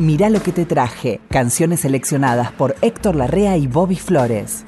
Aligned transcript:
Mirá 0.00 0.30
lo 0.30 0.40
que 0.40 0.52
te 0.52 0.64
traje. 0.64 1.20
Canciones 1.28 1.80
seleccionadas 1.80 2.52
por 2.52 2.76
Héctor 2.82 3.16
Larrea 3.16 3.56
y 3.56 3.66
Bobby 3.66 3.96
Flores. 3.96 4.64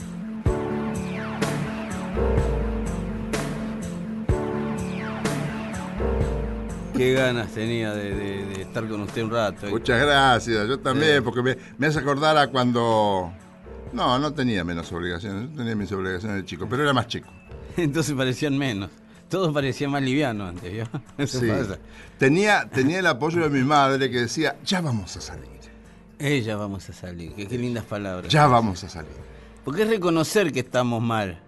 Qué 6.96 7.12
ganas 7.12 7.52
tenía 7.52 7.94
de, 7.94 8.60
estar 8.60 8.88
con 8.88 9.02
usted 9.02 9.22
un 9.22 9.30
rato. 9.30 9.68
Muchas 9.68 10.02
gracias, 10.02 10.68
yo 10.68 10.80
también, 10.80 11.22
porque 11.22 11.42
me, 11.42 11.56
me, 11.78 11.86
hace 11.86 12.00
acordar 12.00 12.36
a 12.36 12.48
cuando... 12.48 13.32
No, 13.92 14.18
no 14.18 14.34
tenía 14.34 14.64
menos 14.64 14.92
obligaciones, 14.92 15.48
yo 15.50 15.56
tenía 15.56 15.76
mis 15.76 15.92
obligaciones 15.92 16.38
de 16.38 16.44
chico, 16.44 16.66
pero 16.68 16.82
era 16.82 16.92
más 16.92 17.06
chico. 17.06 17.28
Entonces 17.76 18.14
parecían 18.16 18.58
menos. 18.58 18.90
Todo 19.30 19.52
parecía 19.52 19.88
más 19.88 20.02
liviano 20.02 20.48
antes, 20.48 20.72
¿vio? 20.72 20.84
sí. 21.26 21.48
Tenía, 22.18 22.68
tenía 22.68 22.98
el 22.98 23.06
apoyo 23.06 23.42
de 23.42 23.48
mi 23.48 23.64
madre 23.64 24.10
que 24.10 24.22
decía, 24.22 24.58
ya 24.64 24.80
vamos 24.80 25.16
a 25.16 25.20
salir. 25.20 25.48
Ella 26.18 26.56
vamos 26.56 26.90
a 26.90 26.92
salir, 26.92 27.32
qué, 27.34 27.56
lindas 27.56 27.84
palabras. 27.84 28.30
Ya 28.30 28.46
vamos 28.46 28.84
a 28.84 28.88
salir. 28.90 29.12
Porque 29.64 29.82
es 29.82 29.88
reconocer 29.88 30.52
que 30.52 30.60
estamos 30.60 31.00
mal. 31.00 31.40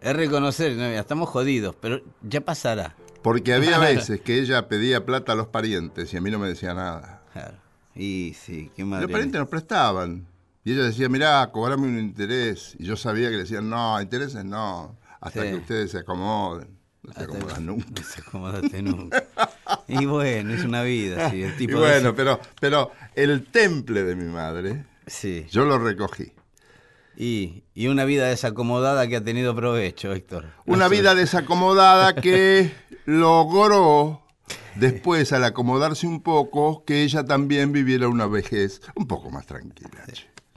Es 0.00 0.16
reconocer, 0.16 0.74
no, 0.76 0.84
estamos 0.84 1.28
jodidos, 1.28 1.76
pero 1.80 2.00
ya 2.22 2.40
pasará. 2.40 2.96
Porque 3.22 3.52
había 3.52 3.78
veces 3.78 4.20
que 4.22 4.40
ella 4.40 4.66
pedía 4.66 5.04
plata 5.04 5.32
a 5.32 5.34
los 5.36 5.46
parientes 5.48 6.12
y 6.12 6.16
a 6.16 6.20
mí 6.20 6.30
no 6.30 6.38
me 6.38 6.48
decía 6.48 6.74
nada. 6.74 7.22
Claro. 7.32 7.58
Y 7.94 8.34
sí, 8.34 8.70
qué 8.74 8.84
madre. 8.84 9.02
Los 9.02 9.12
parientes 9.12 9.38
nos 9.38 9.48
prestaban. 9.48 10.26
Y 10.64 10.72
ella 10.72 10.84
decía, 10.84 11.08
mirá, 11.08 11.48
cobrame 11.52 11.86
un 11.86 11.98
interés. 11.98 12.74
Y 12.78 12.84
yo 12.84 12.96
sabía 12.96 13.28
que 13.28 13.34
le 13.34 13.42
decían, 13.42 13.68
no, 13.68 14.00
intereses 14.00 14.44
no, 14.44 14.96
hasta 15.20 15.42
que 15.42 15.54
ustedes 15.54 15.92
se 15.92 15.98
acomoden. 15.98 16.75
No 17.06 17.12
se 17.12 17.60
nunca. 17.60 17.86
No 18.00 18.02
se 18.02 18.20
acomodaste 18.20 18.82
nunca. 18.82 19.24
y 19.86 20.04
bueno, 20.06 20.52
es 20.52 20.64
una 20.64 20.82
vida, 20.82 21.30
sí. 21.30 21.42
El 21.42 21.56
tipo 21.58 21.74
y 21.74 21.76
bueno, 21.76 22.14
pero, 22.14 22.40
pero 22.60 22.90
el 23.14 23.44
temple 23.44 24.02
de 24.02 24.16
mi 24.16 24.24
madre, 24.24 24.84
sí. 25.06 25.46
yo 25.50 25.64
lo 25.64 25.78
recogí. 25.78 26.32
Y, 27.16 27.62
y, 27.74 27.86
una 27.86 28.04
vida 28.04 28.28
desacomodada 28.28 29.08
que 29.08 29.16
ha 29.16 29.24
tenido 29.24 29.54
provecho, 29.56 30.12
Héctor. 30.12 30.46
Una 30.66 30.88
vida 30.88 31.14
desacomodada 31.14 32.14
que 32.20 32.72
logró, 33.06 34.22
después 34.74 35.32
al 35.32 35.44
acomodarse 35.44 36.06
un 36.06 36.20
poco, 36.20 36.84
que 36.84 37.04
ella 37.04 37.24
también 37.24 37.72
viviera 37.72 38.08
una 38.08 38.26
vejez 38.26 38.82
un 38.96 39.06
poco 39.06 39.30
más 39.30 39.46
tranquila. 39.46 40.04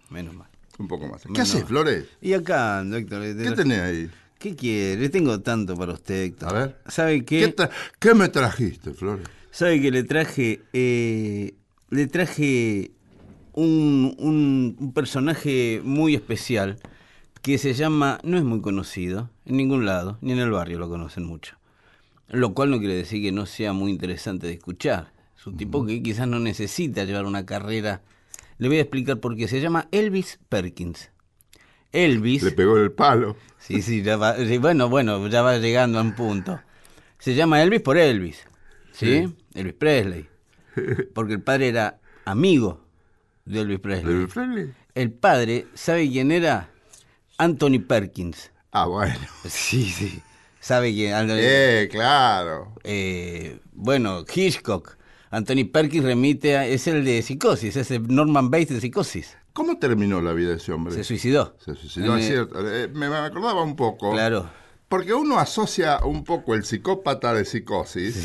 menos 0.09 0.33
mal. 0.33 0.49
Un 0.79 0.87
poco 0.87 1.07
más. 1.07 1.21
¿Qué 1.33 1.41
haces, 1.41 1.63
Flores? 1.63 2.05
Y 2.21 2.33
acá, 2.33 2.81
Héctor. 2.81 3.21
¿Qué 3.21 3.51
tenés 3.51 3.79
ahí? 3.79 4.11
¿Qué 4.39 4.55
quiere? 4.55 5.09
Tengo 5.09 5.41
tanto 5.41 5.75
para 5.75 5.91
usted, 5.91 6.23
Héctor. 6.23 6.49
A 6.49 6.53
ver. 6.53 6.77
¿Sabe 6.87 7.25
qué? 7.25 7.53
¿Qué, 7.99 8.15
me 8.15 8.29
trajiste, 8.29 8.93
Flores? 8.93 9.27
¿Sabe 9.51 9.81
que 9.81 9.91
le 9.91 10.03
traje. 10.03 10.61
Eh, 10.71 11.55
le 11.89 12.07
traje 12.07 12.91
un, 13.51 14.15
un, 14.17 14.93
personaje 14.93 15.81
muy 15.83 16.15
especial 16.15 16.79
que 17.41 17.57
se 17.57 17.73
llama. 17.73 18.19
No 18.23 18.37
es 18.37 18.45
muy 18.45 18.61
conocido 18.61 19.29
en 19.45 19.57
ningún 19.57 19.85
lado, 19.85 20.17
ni 20.21 20.31
en 20.31 20.39
el 20.39 20.51
barrio 20.51 20.79
lo 20.79 20.87
conocen 20.87 21.25
mucho. 21.25 21.57
Lo 22.29 22.53
cual 22.53 22.71
no 22.71 22.79
quiere 22.79 22.95
decir 22.95 23.21
que 23.21 23.33
no 23.33 23.45
sea 23.45 23.73
muy 23.73 23.91
interesante 23.91 24.47
de 24.47 24.53
escuchar. 24.53 25.11
Es 25.37 25.45
un 25.47 25.57
tipo 25.57 25.85
que 25.85 26.01
quizás 26.01 26.29
no 26.29 26.39
necesita 26.39 27.03
llevar 27.03 27.25
una 27.25 27.45
carrera. 27.45 28.03
Le 28.57 28.69
voy 28.69 28.77
a 28.77 28.81
explicar 28.81 29.19
por 29.19 29.35
qué. 29.35 29.49
Se 29.49 29.59
llama 29.59 29.89
Elvis 29.91 30.39
Perkins. 30.47 31.11
Elvis. 31.91 32.43
Le 32.43 32.51
pegó 32.51 32.77
el 32.77 32.91
palo. 32.91 33.35
Sí, 33.59 33.81
sí, 33.81 34.01
ya 34.01 34.17
va, 34.17 34.35
bueno, 34.59 34.89
bueno, 34.89 35.27
ya 35.27 35.41
va 35.41 35.57
llegando 35.57 35.99
a 35.99 36.01
un 36.01 36.15
punto. 36.15 36.59
Se 37.19 37.35
llama 37.35 37.61
Elvis 37.61 37.81
por 37.81 37.97
Elvis, 37.97 38.47
¿sí? 38.91 39.35
Elvis 39.53 39.73
Presley. 39.73 40.27
Porque 41.13 41.33
el 41.33 41.41
padre 41.41 41.67
era 41.67 41.99
amigo 42.25 42.85
de 43.45 43.61
Elvis 43.61 43.79
Presley. 43.79 44.13
Elvis 44.13 44.33
Presley? 44.33 44.73
El 44.95 45.11
padre, 45.11 45.67
¿sabe 45.73 46.09
quién 46.09 46.31
era? 46.31 46.69
Anthony 47.37 47.79
Perkins. 47.87 48.51
Ah, 48.71 48.85
bueno. 48.85 49.15
Sí, 49.47 49.85
sí. 49.85 50.21
¿Sabe 50.59 50.93
quién? 50.93 51.13
eh, 51.31 51.87
claro. 51.91 52.73
Eh, 52.83 53.59
bueno, 53.71 54.25
Hitchcock. 54.33 54.97
Anthony 55.31 55.65
Perkins 55.71 56.05
remite 56.05 56.57
a, 56.57 56.65
es 56.65 56.87
el 56.87 57.05
de 57.05 57.21
psicosis, 57.21 57.75
es 57.75 57.91
el 57.91 58.07
Norman 58.07 58.49
Bates 58.49 58.69
de 58.69 58.81
psicosis. 58.81 59.37
¿Cómo 59.59 59.77
terminó 59.77 60.21
la 60.21 60.31
vida 60.31 60.51
de 60.51 60.55
ese 60.55 60.71
hombre? 60.71 60.95
Se 60.95 61.03
suicidó. 61.03 61.53
Se 61.59 61.75
suicidó, 61.75 62.15
es 62.15 62.25
cierto. 62.25 62.65
Eh, 62.65 62.87
me, 62.93 63.07
acordaba 63.07 63.61
un 63.61 63.75
poco. 63.75 64.11
Claro. 64.11 64.49
Porque 64.87 65.13
uno 65.13 65.37
asocia 65.37 65.99
un 66.05 66.23
poco 66.23 66.55
el 66.55 66.63
psicópata 66.63 67.33
de 67.33 67.43
psicosis 67.43 68.23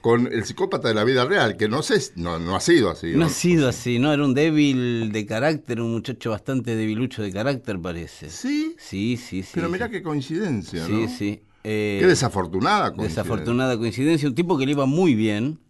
con 0.00 0.26
el 0.26 0.44
psicópata 0.44 0.88
de 0.88 0.94
la 0.94 1.04
vida 1.04 1.24
real, 1.24 1.56
que 1.56 1.68
no 1.68 1.84
sé, 1.84 2.00
no, 2.16 2.40
no 2.40 2.56
ha 2.56 2.60
sido 2.60 2.90
así. 2.90 3.12
No, 3.14 3.26
ha 3.26 3.28
sido 3.28 3.68
así, 3.68 4.00
no, 4.00 4.12
era 4.12 4.24
un 4.24 4.34
débil 4.34 5.12
de 5.12 5.24
carácter, 5.24 5.80
un 5.80 5.92
muchacho 5.92 6.30
bastante 6.30 6.74
debilucho 6.74 7.22
de 7.22 7.32
carácter, 7.32 7.78
parece. 7.78 8.28
¿Sí? 8.28 8.74
Sí, 8.76 9.16
sí, 9.16 9.44
sí. 9.44 9.52
Pero 9.54 9.68
mira 9.68 9.88
qué 9.88 10.02
coincidencia, 10.02 10.88
¿no? 10.88 11.06
Sí, 11.06 11.14
sí. 11.16 11.42
Eh, 11.62 11.98
qué 12.00 12.08
desafortunada 12.08 12.90
coincidencia. 12.90 13.22
Desafortunada 13.22 13.78
coincidencia. 13.78 14.28
Un 14.28 14.34
tipo 14.34 14.58
que 14.58 14.66
le 14.66 14.72
iba 14.72 14.86
muy 14.86 15.14
bien, 15.14 15.60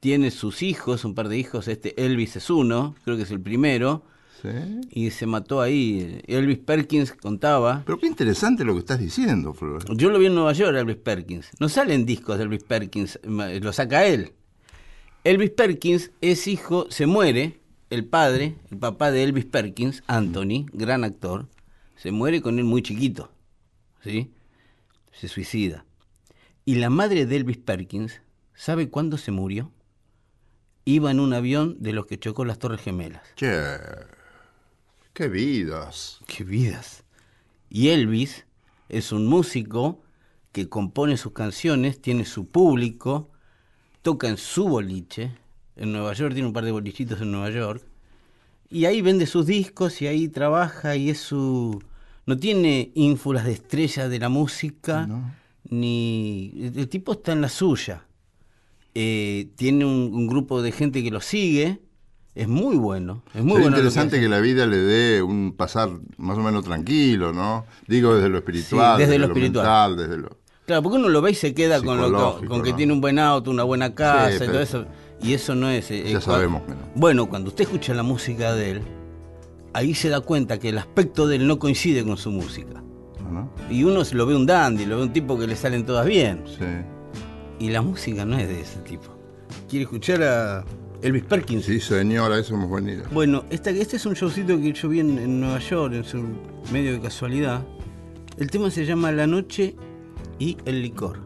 tiene 0.00 0.30
sus 0.30 0.62
hijos, 0.62 1.04
un 1.04 1.14
par 1.14 1.28
de 1.28 1.36
hijos, 1.36 1.68
este 1.68 2.02
Elvis 2.02 2.36
es 2.36 2.48
uno, 2.48 2.94
creo 3.04 3.18
que 3.18 3.24
es 3.24 3.30
el 3.30 3.42
primero 3.42 4.04
y 4.90 5.10
se 5.10 5.26
mató 5.26 5.60
ahí. 5.60 6.20
Elvis 6.26 6.58
Perkins 6.58 7.12
contaba. 7.12 7.82
Pero 7.84 7.98
qué 7.98 8.06
interesante 8.06 8.64
lo 8.64 8.74
que 8.74 8.80
estás 8.80 8.98
diciendo, 8.98 9.52
Flor. 9.54 9.84
Yo 9.96 10.10
lo 10.10 10.18
vi 10.18 10.26
en 10.26 10.34
Nueva 10.34 10.52
York, 10.52 10.76
Elvis 10.76 10.96
Perkins. 10.96 11.50
No 11.58 11.68
salen 11.68 12.06
discos 12.06 12.38
de 12.38 12.44
Elvis 12.44 12.64
Perkins, 12.64 13.18
lo 13.24 13.72
saca 13.72 14.06
él. 14.06 14.32
Elvis 15.24 15.50
Perkins 15.50 16.10
es 16.20 16.46
hijo, 16.46 16.86
se 16.90 17.06
muere, 17.06 17.58
el 17.90 18.04
padre, 18.04 18.56
el 18.70 18.78
papá 18.78 19.10
de 19.10 19.24
Elvis 19.24 19.46
Perkins, 19.46 20.02
Anthony, 20.06 20.66
gran 20.72 21.04
actor, 21.04 21.48
se 21.96 22.12
muere 22.12 22.40
con 22.40 22.58
él 22.58 22.64
muy 22.64 22.82
chiquito, 22.82 23.30
¿sí? 24.02 24.30
Se 25.12 25.26
suicida. 25.28 25.84
Y 26.64 26.76
la 26.76 26.90
madre 26.90 27.26
de 27.26 27.36
Elvis 27.36 27.58
Perkins, 27.58 28.20
¿sabe 28.54 28.88
cuándo 28.88 29.18
se 29.18 29.32
murió? 29.32 29.72
Iba 30.84 31.10
en 31.10 31.20
un 31.20 31.32
avión 31.32 31.76
de 31.80 31.92
los 31.92 32.06
que 32.06 32.18
chocó 32.18 32.44
las 32.44 32.58
Torres 32.58 32.80
Gemelas. 32.80 33.22
¡Qué 35.18 35.26
vidas! 35.26 36.20
¡Qué 36.28 36.44
vidas! 36.44 37.02
Y 37.68 37.88
Elvis 37.88 38.44
es 38.88 39.10
un 39.10 39.26
músico 39.26 40.00
que 40.52 40.68
compone 40.68 41.16
sus 41.16 41.32
canciones, 41.32 42.00
tiene 42.00 42.24
su 42.24 42.46
público, 42.46 43.28
toca 44.02 44.28
en 44.28 44.36
su 44.36 44.68
boliche. 44.68 45.32
En 45.74 45.90
Nueva 45.90 46.12
York 46.12 46.34
tiene 46.34 46.46
un 46.46 46.52
par 46.52 46.64
de 46.64 46.70
bolichitos 46.70 47.20
en 47.20 47.32
Nueva 47.32 47.50
York. 47.50 47.84
Y 48.70 48.84
ahí 48.84 49.02
vende 49.02 49.26
sus 49.26 49.44
discos 49.44 50.00
y 50.02 50.06
ahí 50.06 50.28
trabaja 50.28 50.94
y 50.94 51.10
es 51.10 51.18
su... 51.18 51.82
No 52.24 52.38
tiene 52.38 52.92
ínfulas 52.94 53.44
de 53.44 53.54
estrella 53.54 54.08
de 54.08 54.20
la 54.20 54.28
música, 54.28 55.08
ni... 55.68 56.52
El 56.76 56.88
tipo 56.88 57.14
está 57.14 57.32
en 57.32 57.40
la 57.40 57.48
suya. 57.48 58.04
Eh, 58.94 59.48
tiene 59.56 59.84
un, 59.84 60.28
grupo 60.28 60.62
de 60.62 60.70
gente 60.70 61.02
que 61.02 61.10
lo 61.10 61.20
sigue 61.20 61.80
es 62.38 62.46
muy 62.46 62.76
bueno. 62.76 63.22
Es 63.34 63.42
muy 63.42 63.64
interesante 63.64 64.20
que, 64.20 64.28
la 64.28 64.38
vida 64.38 64.64
le 64.64 64.76
dé 64.76 65.22
un 65.22 65.54
pasar 65.56 65.90
más 66.18 66.38
o 66.38 66.40
menos 66.40 66.64
tranquilo, 66.64 67.32
¿no? 67.32 67.66
Digo 67.88 68.14
desde 68.14 68.28
lo 68.28 68.38
espiritual, 68.38 68.96
desde, 68.96 69.18
lo, 69.18 69.26
espiritual. 69.26 69.96
desde 69.96 70.18
lo 70.18 70.38
Claro, 70.64 70.82
porque 70.84 70.98
uno 70.98 71.08
lo 71.08 71.20
ve 71.20 71.32
y 71.32 71.34
se 71.34 71.52
queda 71.52 71.82
con, 71.82 71.98
lo, 71.98 72.40
con 72.46 72.62
que 72.62 72.72
tiene 72.74 72.92
un 72.92 73.00
buen 73.00 73.18
auto, 73.18 73.50
una 73.50 73.64
buena 73.64 73.92
casa 73.92 74.44
y 74.44 74.46
todo 74.46 74.60
eso. 74.60 74.86
Y 75.20 75.32
eso 75.32 75.56
no 75.56 75.68
es. 75.68 75.90
Eh, 75.90 76.12
ya 76.12 76.20
sabemos 76.20 76.62
que 76.62 76.74
Bueno, 76.94 77.28
cuando 77.28 77.48
usted 77.48 77.64
escucha 77.64 77.92
la 77.92 78.04
música 78.04 78.54
de 78.54 78.70
él, 78.70 78.82
ahí 79.72 79.94
se 79.94 80.08
da 80.08 80.20
cuenta 80.20 80.60
que 80.60 80.68
el 80.68 80.78
aspecto 80.78 81.26
de 81.26 81.36
él 81.36 81.46
no 81.48 81.58
coincide 81.58 82.04
con 82.04 82.16
su 82.16 82.30
música. 82.30 82.84
Y 83.68 83.82
uno 83.82 84.02
lo 84.12 84.26
ve 84.26 84.36
un 84.36 84.46
dandy, 84.46 84.86
lo 84.86 84.96
ve 84.96 85.02
un 85.02 85.12
tipo 85.12 85.38
que 85.38 85.46
le 85.46 85.56
salen 85.56 85.84
todas 85.84 86.06
bien. 86.06 86.44
Sí. 86.46 87.64
Y 87.66 87.70
la 87.70 87.82
música 87.82 88.24
no 88.24 88.38
es 88.38 88.48
de 88.48 88.60
ese 88.60 88.78
tipo. 88.80 89.08
Quiere 89.68 89.82
escuchar 89.82 90.22
a 90.22 90.64
Elvis 91.02 91.24
Perkins. 91.24 91.64
Sí, 91.64 91.80
señora, 91.80 92.38
eso 92.38 92.54
hemos 92.54 92.70
venido. 92.70 93.04
Bueno, 93.12 93.44
este, 93.50 93.70
este 93.80 93.96
es 93.96 94.06
un 94.06 94.14
showcito 94.14 94.58
que 94.60 94.72
yo 94.72 94.88
vi 94.88 95.00
en, 95.00 95.40
Nueva 95.40 95.58
York, 95.58 95.94
en 95.94 96.04
su 96.04 96.24
medio 96.72 96.92
de 96.92 97.00
casualidad. 97.00 97.62
El 98.36 98.50
tema 98.50 98.70
se 98.70 98.84
llama 98.84 99.12
La 99.12 99.26
Noche 99.26 99.76
y 100.38 100.56
el 100.64 100.82
Licor. 100.82 101.18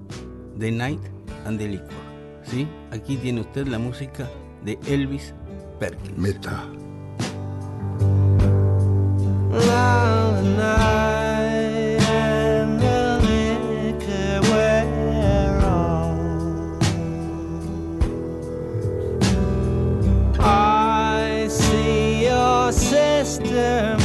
The 0.59 0.71
Night 0.71 1.01
and 1.47 1.59
the 1.59 1.69
Liquor. 1.69 1.89
¿Sí? 2.45 2.67
Aquí 2.91 3.17
tiene 3.17 3.41
usted 3.41 3.67
la 3.67 3.79
música 3.79 4.29
de 4.65 4.79
Elvis 4.87 5.35
Perkins. 5.79 6.19
Meta. 6.19 6.69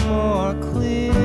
More 0.06 0.54
clear. 0.72 1.17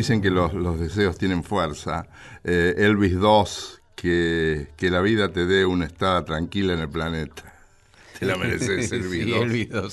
Dicen 0.00 0.22
que 0.22 0.30
los, 0.30 0.54
los 0.54 0.80
deseos 0.80 1.18
tienen 1.18 1.44
fuerza. 1.44 2.08
Eh, 2.42 2.74
Elvis 2.78 3.12
II, 3.12 3.80
que, 3.94 4.68
que 4.76 4.90
la 4.90 5.00
vida 5.00 5.30
te 5.30 5.44
dé 5.44 5.66
una 5.66 5.84
estada 5.84 6.24
tranquila 6.24 6.72
en 6.72 6.80
el 6.80 6.88
planeta. 6.88 7.54
Te 8.18 8.24
la 8.24 8.36
mereces, 8.36 8.90
Elvis 8.92 9.24
sí, 9.24 9.30
II. 9.30 9.34
Elvis 9.34 9.68
II. 9.70 9.88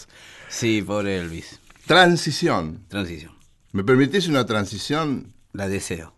Sí, 0.48 0.82
pobre 0.82 1.20
Elvis. 1.20 1.60
Transición. 1.86 2.86
Transición. 2.88 3.34
¿Me 3.74 3.84
permitís 3.84 4.28
una 4.30 4.46
transición? 4.46 5.34
La 5.52 5.68
deseo. 5.68 6.14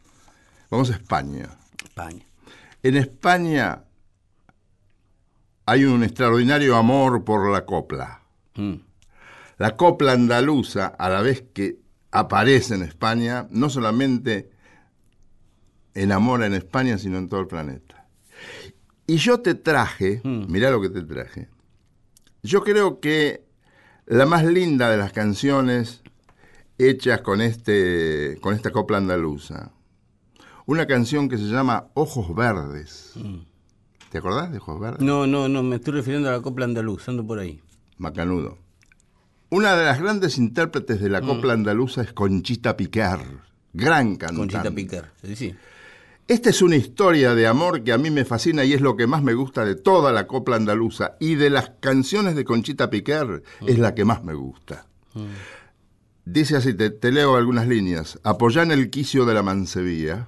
Vamos 0.69 0.91
a 0.91 0.93
España. 0.93 1.49
España. 1.83 2.25
En 2.83 2.95
España 2.95 3.85
hay 5.65 5.85
un 5.85 6.03
extraordinario 6.03 6.75
amor 6.75 7.23
por 7.23 7.51
la 7.51 7.65
copla. 7.65 8.21
Mm. 8.55 8.75
La 9.57 9.75
copla 9.75 10.11
andaluza, 10.11 10.87
a 10.87 11.09
la 11.09 11.21
vez 11.21 11.43
que 11.53 11.79
aparece 12.11 12.75
en 12.75 12.83
España, 12.83 13.47
no 13.51 13.69
solamente 13.69 14.49
enamora 15.93 16.45
en 16.45 16.53
España, 16.53 16.97
sino 16.97 17.17
en 17.17 17.29
todo 17.29 17.41
el 17.41 17.47
planeta. 17.47 18.07
Y 19.07 19.17
yo 19.17 19.39
te 19.41 19.55
traje, 19.55 20.21
mirá 20.23 20.71
lo 20.71 20.81
que 20.81 20.89
te 20.89 21.01
traje, 21.01 21.49
yo 22.43 22.63
creo 22.63 22.99
que 22.99 23.43
la 24.05 24.25
más 24.25 24.45
linda 24.45 24.89
de 24.89 24.97
las 24.97 25.11
canciones 25.11 26.01
hechas 26.77 27.21
con, 27.21 27.41
este, 27.41 28.37
con 28.41 28.55
esta 28.55 28.71
copla 28.71 28.97
andaluza, 28.97 29.71
una 30.65 30.85
canción 30.85 31.27
que 31.27 31.37
se 31.37 31.45
llama 31.45 31.87
Ojos 31.95 32.33
Verdes. 32.35 33.13
¿Te 34.11 34.19
acordás 34.19 34.51
de 34.51 34.59
Ojos 34.59 34.79
Verdes? 34.79 35.01
No, 35.01 35.27
no, 35.27 35.49
no, 35.49 35.63
me 35.63 35.75
estoy 35.77 35.93
refiriendo 35.93 36.29
a 36.29 36.33
la 36.33 36.41
copla 36.41 36.65
andaluz, 36.65 37.09
ando 37.09 37.25
por 37.25 37.39
ahí. 37.39 37.61
Macanudo. 37.97 38.57
Una 39.51 39.75
de 39.75 39.85
las 39.85 39.99
grandes 39.99 40.37
intérpretes 40.37 41.01
de 41.01 41.09
la 41.09 41.21
copla 41.21 41.53
andaluza 41.53 42.03
es 42.03 42.13
Conchita 42.13 42.77
Piquer, 42.77 43.19
gran 43.73 44.15
cantante. 44.15 44.53
Conchita 44.53 44.71
Piquer. 44.75 45.05
Sí, 45.23 45.35
sí. 45.35 45.55
Esta 46.27 46.51
es 46.51 46.61
una 46.61 46.75
historia 46.75 47.33
de 47.33 47.47
amor 47.47 47.83
que 47.83 47.91
a 47.91 47.97
mí 47.97 48.11
me 48.11 48.25
fascina 48.25 48.63
y 48.63 48.73
es 48.73 48.81
lo 48.81 48.95
que 48.95 49.07
más 49.07 49.23
me 49.23 49.33
gusta 49.33 49.65
de 49.65 49.73
toda 49.73 50.11
la 50.11 50.27
copla 50.27 50.57
andaluza. 50.57 51.15
Y 51.19 51.33
de 51.33 51.49
las 51.49 51.71
canciones 51.79 52.35
de 52.35 52.45
Conchita 52.45 52.91
Piquer 52.91 53.41
es 53.65 53.79
la 53.79 53.95
que 53.95 54.05
más 54.05 54.23
me 54.23 54.35
gusta. 54.35 54.85
Dice 56.25 56.55
así, 56.55 56.75
te, 56.75 56.91
te 56.91 57.11
leo 57.11 57.35
algunas 57.35 57.67
líneas. 57.67 58.19
Apoyá 58.23 58.61
en 58.61 58.71
el 58.71 58.91
quicio 58.91 59.25
de 59.25 59.33
la 59.33 59.41
mancebía. 59.41 60.27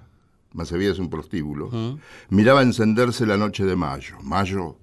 Mancebía 0.53 0.89
es 0.89 0.97
un 0.97 1.11
prostíbulo. 1.11 1.99
Miraba 2.29 2.63
encenderse 2.63 3.27
la 3.27 3.37
noche 3.37 3.63
de 3.65 3.75
mayo. 3.75 4.17
Mayo, 4.23 4.77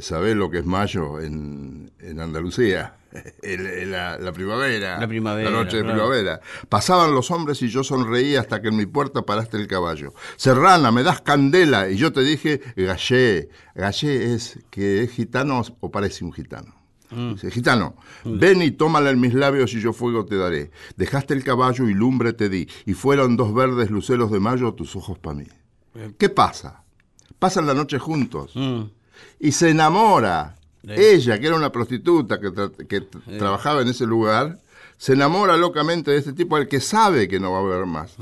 ¿sabés 0.00 0.34
lo 0.36 0.50
que 0.50 0.58
es 0.58 0.66
mayo 0.66 1.20
en, 1.20 1.90
en 2.00 2.20
Andalucía? 2.20 2.94
El- 3.42 3.66
el- 3.66 3.90
la, 3.90 4.18
la 4.18 4.32
primavera. 4.32 4.98
La 5.00 5.08
primavera, 5.08 5.50
La 5.50 5.56
noche 5.64 5.78
de 5.78 5.82
claro. 5.84 5.96
primavera. 5.98 6.40
Pasaban 6.68 7.14
los 7.14 7.30
hombres 7.30 7.62
y 7.62 7.68
yo 7.68 7.82
sonreía 7.82 8.40
hasta 8.40 8.60
que 8.60 8.68
en 8.68 8.76
mi 8.76 8.84
puerta 8.86 9.22
paraste 9.22 9.56
el 9.56 9.66
caballo. 9.66 10.12
Serrana, 10.36 10.90
me 10.92 11.02
das 11.02 11.22
candela. 11.22 11.88
Y 11.88 11.96
yo 11.96 12.12
te 12.12 12.20
dije, 12.22 12.60
gallé. 12.76 13.48
Gallé 13.74 14.34
es 14.34 14.58
que 14.70 15.02
es 15.04 15.10
gitano 15.12 15.62
o 15.80 15.90
parece 15.90 16.24
un 16.24 16.32
gitano. 16.34 16.74
Dice, 17.10 17.50
gitano, 17.50 17.96
ven 18.26 18.60
y 18.60 18.70
tómala 18.72 19.08
en 19.08 19.18
mis 19.18 19.32
labios 19.32 19.72
y 19.72 19.80
yo 19.80 19.94
fuego 19.94 20.26
te 20.26 20.36
daré. 20.36 20.70
Dejaste 20.98 21.32
el 21.32 21.42
caballo 21.42 21.88
y 21.88 21.94
lumbre 21.94 22.34
te 22.34 22.50
di. 22.50 22.68
Y 22.84 22.92
fueron 22.92 23.38
dos 23.38 23.54
verdes 23.54 23.90
luceros 23.90 24.30
de 24.30 24.40
mayo 24.40 24.74
tus 24.74 24.94
ojos 24.94 25.18
para 25.18 25.36
mí. 25.36 25.46
¿Qué 26.18 26.28
pasa? 26.28 26.82
Pasan 27.38 27.66
la 27.66 27.72
noche 27.72 27.98
juntos 27.98 28.52
Mm. 28.54 28.82
Y 29.40 29.52
se 29.52 29.70
enamora. 29.70 30.56
Sí. 30.84 30.92
Ella, 30.96 31.38
que 31.38 31.46
era 31.46 31.56
una 31.56 31.70
prostituta 31.72 32.38
que, 32.40 32.48
tra- 32.48 32.86
que 32.86 33.00
t- 33.02 33.18
trabajaba 33.38 33.82
en 33.82 33.88
ese 33.88 34.06
lugar, 34.06 34.58
se 34.96 35.12
enamora 35.12 35.56
locamente 35.56 36.10
de 36.10 36.18
este 36.18 36.32
tipo 36.32 36.56
al 36.56 36.66
que 36.68 36.80
sabe 36.80 37.28
que 37.28 37.38
no 37.40 37.52
va 37.52 37.58
a 37.58 37.62
haber 37.62 37.86
más. 37.86 38.14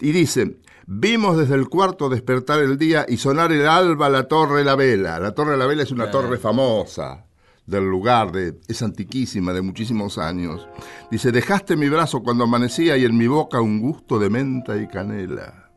Y 0.00 0.12
dice, 0.12 0.56
vimos 0.86 1.36
desde 1.36 1.54
el 1.54 1.68
cuarto 1.68 2.08
despertar 2.08 2.60
el 2.60 2.78
día 2.78 3.04
y 3.08 3.16
sonar 3.18 3.52
el 3.52 3.66
alba 3.66 4.08
la 4.08 4.24
torre 4.28 4.64
la 4.64 4.74
vela. 4.76 5.18
La 5.20 5.32
torre 5.32 5.56
la 5.56 5.66
vela 5.66 5.82
es 5.82 5.90
una 5.90 6.10
torre 6.10 6.38
famosa 6.38 7.24
del 7.66 7.84
lugar, 7.84 8.30
de, 8.32 8.54
es 8.68 8.82
antiquísima, 8.82 9.52
de 9.52 9.62
muchísimos 9.62 10.18
años. 10.18 10.66
Dice, 11.10 11.32
dejaste 11.32 11.76
mi 11.76 11.88
brazo 11.88 12.22
cuando 12.22 12.44
amanecía 12.44 12.96
y 12.96 13.04
en 13.04 13.16
mi 13.16 13.26
boca 13.26 13.60
un 13.60 13.80
gusto 13.80 14.18
de 14.18 14.28
menta 14.30 14.76
y 14.76 14.86
canela. 14.86 15.68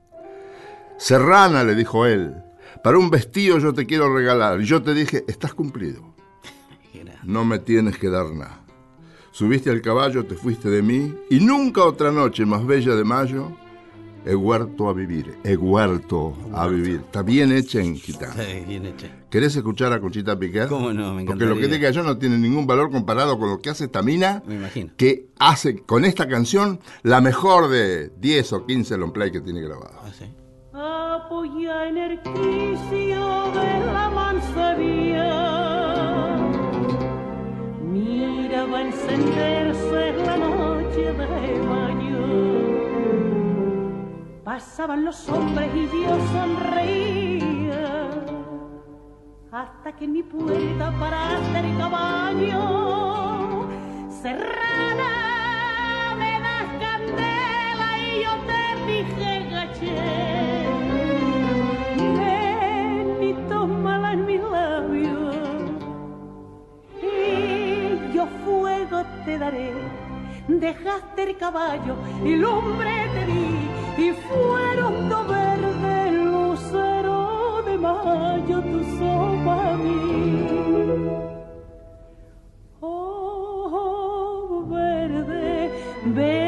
Serrana, 0.97 1.63
le 1.63 1.75
dijo 1.75 2.05
él, 2.05 2.35
para 2.83 2.97
un 2.97 3.09
vestido 3.09 3.57
yo 3.59 3.73
te 3.73 3.85
quiero 3.85 4.13
regalar. 4.13 4.59
Yo 4.59 4.81
te 4.81 4.93
dije, 4.93 5.23
estás 5.27 5.53
cumplido, 5.53 6.01
no 7.23 7.45
me 7.45 7.59
tienes 7.59 7.97
que 7.97 8.09
dar 8.09 8.31
nada. 8.31 8.61
Subiste 9.31 9.69
al 9.69 9.81
caballo, 9.81 10.25
te 10.25 10.35
fuiste 10.35 10.69
de 10.69 10.81
mí, 10.81 11.13
y 11.29 11.39
nunca 11.39 11.83
otra 11.83 12.11
noche 12.11 12.45
más 12.45 12.65
bella 12.65 12.95
de 12.95 13.03
mayo 13.03 13.51
he 14.25 14.35
huerto 14.35 14.89
a 14.89 14.93
vivir, 14.93 15.37
he 15.43 15.55
huerto 15.55 16.35
a 16.53 16.67
vivir. 16.67 17.01
Está 17.05 17.21
bien 17.21 17.51
hecha 17.51 17.79
en 17.79 17.95
gitano. 17.95 18.33
Sí, 18.33 18.63
bien 18.67 18.85
hecha. 18.85 19.07
¿Querés 19.29 19.55
escuchar 19.55 19.93
a 19.93 20.01
Conchita 20.01 20.37
Piquer? 20.37 20.67
¿Cómo 20.67 20.91
no? 20.91 21.13
Me 21.13 21.23
Porque 21.23 21.45
lo 21.45 21.55
que 21.55 21.67
diga 21.67 21.91
yo 21.91 22.03
no 22.03 22.17
tiene 22.17 22.37
ningún 22.37 22.65
valor 22.67 22.91
comparado 22.91 23.37
con 23.39 23.49
lo 23.49 23.61
que 23.61 23.69
hace 23.69 23.85
esta 23.85 24.01
mina, 24.01 24.43
Me 24.45 24.55
imagino. 24.55 24.91
que 24.97 25.27
hace 25.39 25.77
con 25.83 26.03
esta 26.03 26.27
canción 26.27 26.79
la 27.03 27.21
mejor 27.21 27.69
de 27.69 28.09
10 28.19 28.53
o 28.53 28.65
15 28.65 28.97
long 28.97 29.13
play 29.13 29.31
que 29.31 29.39
tiene 29.41 29.61
grabado. 29.61 29.99
Ah, 30.03 30.11
sí. 30.17 30.25
Apoya 30.73 31.87
en 31.87 31.97
el 31.97 32.21
quicio 32.21 33.51
de 33.51 33.79
la 33.93 34.09
mansevía. 34.09 35.29
Mira, 37.81 38.65
va 38.65 38.77
a 38.77 38.81
encenderse 38.81 40.13
la 40.25 40.37
noche 40.37 41.13
de 41.13 41.59
mayo. 41.71 42.25
Pasaban 44.43 45.05
los 45.05 45.29
hombres 45.29 45.69
y 45.75 45.85
yo 46.03 46.17
sonreía. 46.33 48.09
Hasta 49.51 49.95
que 49.95 50.05
en 50.05 50.11
mi 50.11 50.23
puerta 50.23 50.93
paraste 50.99 51.59
el 51.59 51.77
caballo. 51.77 53.67
Serrana, 54.09 55.11
me 56.17 56.39
das 56.41 56.69
candela 56.81 57.89
y 57.99 58.23
yo 58.23 58.31
te 58.47 58.61
dije 58.91 59.31
gaché. 59.49 60.36
Te 69.27 69.37
daré. 69.37 69.73
Dejaste 70.47 71.23
el 71.23 71.37
caballo 71.37 71.95
y 72.23 72.37
lumbre 72.37 72.95
te 73.13 73.23
di 73.31 73.47
y 74.05 74.07
fueron 74.27 75.09
dos 75.09 75.27
verdes 75.27 76.13
lucero 76.13 77.61
de 77.67 77.77
mayo 77.77 78.57
tu 78.71 78.79
sopa 78.97 79.55
a 79.73 79.77
mí. 79.83 79.97
Oh, 82.79 84.65
verde, 84.69 85.71
verdes 86.05 86.46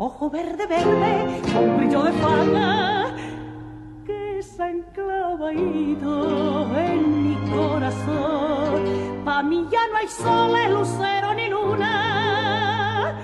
Ojo 0.00 0.30
verde, 0.30 0.64
verde, 0.68 1.42
con 1.52 1.76
brillo 1.76 2.04
de 2.04 2.12
faga 2.12 3.16
que 4.06 4.40
se 4.40 4.62
han 4.62 4.82
clavadito 4.94 6.78
en 6.78 7.24
mi 7.24 7.34
corazón. 7.50 8.84
Pa' 9.24 9.42
mí 9.42 9.66
ya 9.68 9.88
no 9.88 9.96
hay 9.96 10.06
soles, 10.06 10.70
lucero 10.70 11.34
ni 11.34 11.48
luna. 11.48 13.20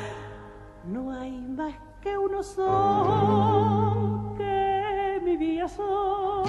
No 0.85 1.13
hay 1.13 1.31
más 1.31 1.75
que 2.03 2.19
uno 2.19 2.43
solo 2.43 4.35
que 4.37 5.21
mi 5.23 5.37
vida 5.37 5.69
son. 5.69 6.43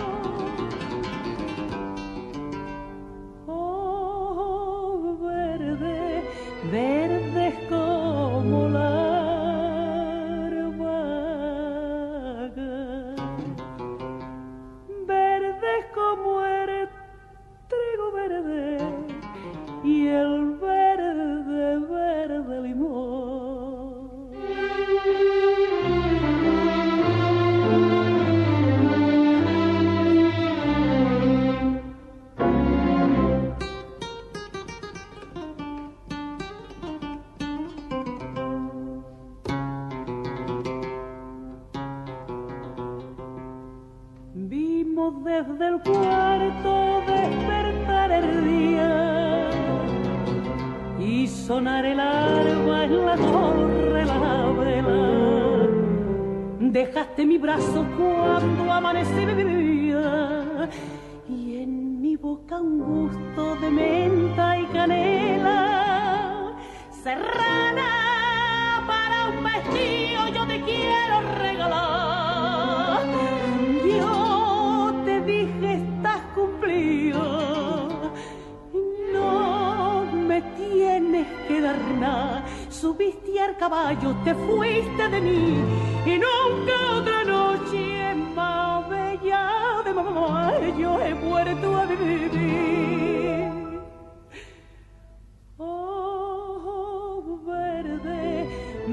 Oh, 3.45 5.17
verde, 5.21 6.23
verdes 6.71 7.04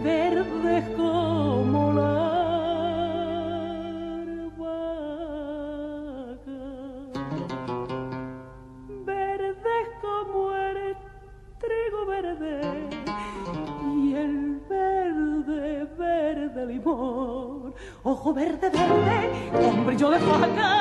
verde, 0.03 0.45
verde 0.63 0.95
como 0.97 1.93
la 1.93 2.13
albahaca. 4.23 4.83
Verde 9.05 9.77
como 10.01 10.55
el 10.55 10.97
trigo 11.59 12.07
verde 12.07 12.89
y 13.97 14.15
el 14.15 14.61
verde, 14.69 15.87
verde 15.99 16.67
limón. 16.67 17.75
Ojo 18.03 18.35
verde, 18.35 18.71
verde, 18.71 19.51
con 19.53 19.87
brillo 19.87 20.11
de 20.11 20.19
faca 20.19 20.72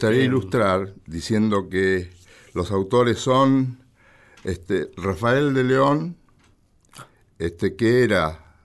Me 0.00 0.06
gustaría 0.06 0.24
ilustrar 0.24 0.94
diciendo 1.04 1.68
que 1.68 2.10
los 2.54 2.70
autores 2.70 3.18
son 3.18 3.80
este, 4.44 4.90
Rafael 4.96 5.52
de 5.52 5.62
León, 5.62 6.16
este, 7.38 7.76
que 7.76 8.02
era 8.02 8.56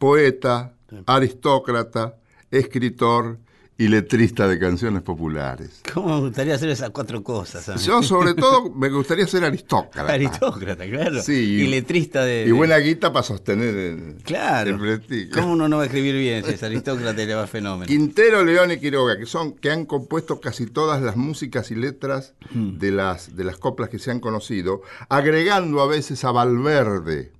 poeta, 0.00 0.74
aristócrata, 1.06 2.16
escritor 2.50 3.38
y 3.80 3.88
letrista 3.88 4.46
de 4.46 4.58
canciones 4.58 5.00
populares. 5.02 5.80
¿Cómo 5.94 6.14
me 6.16 6.20
gustaría 6.28 6.54
hacer 6.54 6.68
esas 6.68 6.90
cuatro 6.90 7.22
cosas? 7.22 7.66
a 7.70 7.74
mí? 7.76 7.80
Yo, 7.80 8.02
sobre 8.02 8.34
todo, 8.34 8.70
me 8.74 8.90
gustaría 8.90 9.26
ser 9.26 9.42
aristócrata. 9.44 10.12
Aristócrata, 10.12 10.84
claro. 10.86 11.22
Sí, 11.22 11.32
y 11.62 11.66
letrista 11.66 12.22
de. 12.24 12.44
Y 12.46 12.50
buena 12.50 12.76
guita 12.76 13.12
para 13.12 13.22
sostener 13.22 13.74
el, 13.74 14.16
Claro. 14.22 14.84
el. 14.84 15.30
¿Cómo 15.32 15.52
uno 15.54 15.66
no 15.68 15.78
va 15.78 15.84
a 15.84 15.86
escribir 15.86 16.14
bien 16.14 16.44
si 16.44 16.50
es 16.52 16.62
aristócrata 16.62 17.22
y 17.22 17.26
le 17.26 17.34
va 17.34 17.46
fenómeno? 17.46 17.86
Quintero, 17.86 18.44
León 18.44 18.70
y 18.72 18.78
Quiroga, 18.78 19.16
que 19.18 19.24
son 19.26 19.52
que 19.54 19.70
han 19.70 19.86
compuesto 19.86 20.40
casi 20.40 20.66
todas 20.66 21.00
las 21.00 21.16
músicas 21.16 21.70
y 21.70 21.74
letras 21.74 22.34
Hmm. 22.52 22.78
de 22.78 22.90
las 22.90 23.34
de 23.36 23.44
las 23.44 23.56
coplas 23.56 23.88
que 23.88 23.98
se 23.98 24.10
han 24.10 24.20
conocido, 24.20 24.82
agregando 25.08 25.80
a 25.80 25.86
veces 25.86 26.22
a 26.24 26.32
Valverde 26.32 27.32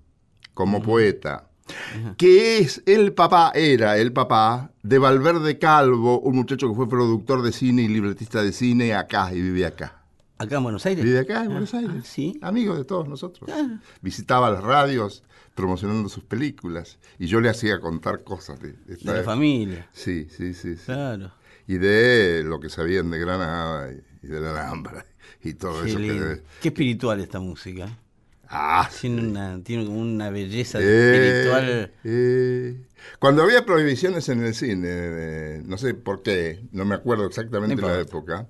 como 0.55 0.79
Hmm. 0.79 0.83
poeta, 0.83 1.50
que 2.17 2.59
es 2.59 2.83
el 2.87 3.13
papá, 3.13 3.53
era 3.55 3.97
el 3.99 4.13
papá 4.13 4.73
de 4.83 4.99
Valverde 4.99 5.59
Calvo, 5.59 6.21
un 6.21 6.37
muchacho 6.37 6.69
que 6.69 6.75
fue 6.75 6.89
productor 6.89 7.43
de 7.43 7.53
cine 7.53 7.83
y 7.83 7.89
libretista 7.89 8.43
de 8.43 8.53
cine 8.53 8.95
acá 8.95 9.33
y 9.35 9.41
vive 9.41 9.67
acá. 9.67 9.97
Acá 10.39 10.57
en 10.57 10.63
Buenos 10.63 10.87
Aires. 10.87 11.05
Vive 11.05 11.19
acá 11.19 11.41
en 11.43 11.49
Ah, 11.49 11.53
Buenos 11.53 11.75
Aires. 11.75 11.93
ah, 11.99 12.03
sí. 12.05 12.39
Amigo 12.43 12.75
de 12.75 12.85
todos 12.85 13.07
nosotros. 13.09 13.51
Visitaba 14.01 14.51
las 14.51 14.63
radios 14.65 15.23
promocionando 15.55 16.09
sus 16.09 16.25
películas 16.25 16.99
y 17.19 17.27
yo 17.27 17.41
le 17.43 17.51
hacía 17.51 17.81
contar 17.81 18.25
cosas 18.25 18.59
de, 18.61 18.73
de 18.73 18.95
esta 18.95 19.13
De 19.13 19.19
la 19.19 19.25
familia. 19.25 19.89
Sí, 19.93 20.27
sí, 20.35 20.55
sí. 20.55 20.77
sí. 20.77 20.83
Claro. 20.87 21.33
Y 21.67 21.75
de 21.75 22.43
lo 22.45 22.59
que 22.59 22.71
sabían 22.71 23.11
de 23.11 23.19
Granada 23.19 23.91
y 24.23 24.27
de 24.27 24.41
la 24.41 24.51
Alhambra 24.53 25.05
y 25.45 25.53
todo 25.55 25.83
Qué 25.83 25.89
eso 25.91 25.99
que 25.99 26.13
debe- 26.13 26.43
Qué 26.63 26.69
espiritual 26.69 27.21
esta 27.21 27.39
música. 27.41 27.89
Ah, 28.53 28.91
Tiene 29.01 29.23
una, 29.23 29.63
tiene 29.63 29.87
una 29.89 30.29
belleza 30.31 30.79
eh, 30.81 30.83
espiritual. 31.15 31.93
eh. 32.03 32.77
Cuando 33.21 33.43
había 33.45 33.65
prohibiciones 33.65 34.29
en 34.29 34.43
el 34.45 34.55
cine, 34.55 35.63
no 35.65 35.79
sé 35.79 35.95
por 35.95 36.23
qué, 36.23 36.61
no 36.73 36.85
me 36.85 36.97
acuerdo 36.97 37.27
exactamente 37.27 37.81
No 37.81 37.89
la 37.89 38.01
época, 38.01 38.49